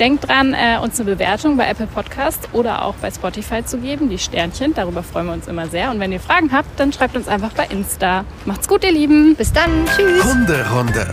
Denkt 0.00 0.26
dran, 0.26 0.54
äh, 0.54 0.78
uns 0.82 0.98
eine 0.98 1.10
Bewertung 1.10 1.56
bei 1.56 1.68
Apple 1.68 1.86
Podcast 1.86 2.48
oder 2.52 2.84
auch 2.84 2.94
bei 2.94 3.10
Spotify 3.10 3.64
zu 3.64 3.78
geben, 3.78 4.08
die 4.08 4.18
Sternchen. 4.18 4.74
Darüber 4.74 5.02
freuen 5.02 5.26
wir 5.26 5.32
uns 5.34 5.46
immer 5.48 5.68
sehr. 5.68 5.90
Und 5.90 6.00
wenn 6.00 6.10
ihr 6.12 6.20
Fragen 6.20 6.50
habt, 6.50 6.80
dann 6.80 6.92
schreibt 6.92 7.14
uns 7.14 7.28
einfach 7.28 7.52
bei 7.52 7.66
Insta. 7.66 8.24
Macht's 8.46 8.66
gut, 8.68 8.84
ihr 8.84 8.92
Lieben. 8.92 9.36
Bis 9.36 9.52
dann. 9.52 9.86
Tschüss. 9.94 10.24
Hunderunde. 10.24 11.06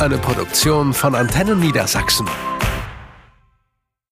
Eine 0.00 0.18
Produktion 0.18 0.92
von 0.92 1.14
Antennen 1.14 1.60
Niedersachsen. 1.60 2.26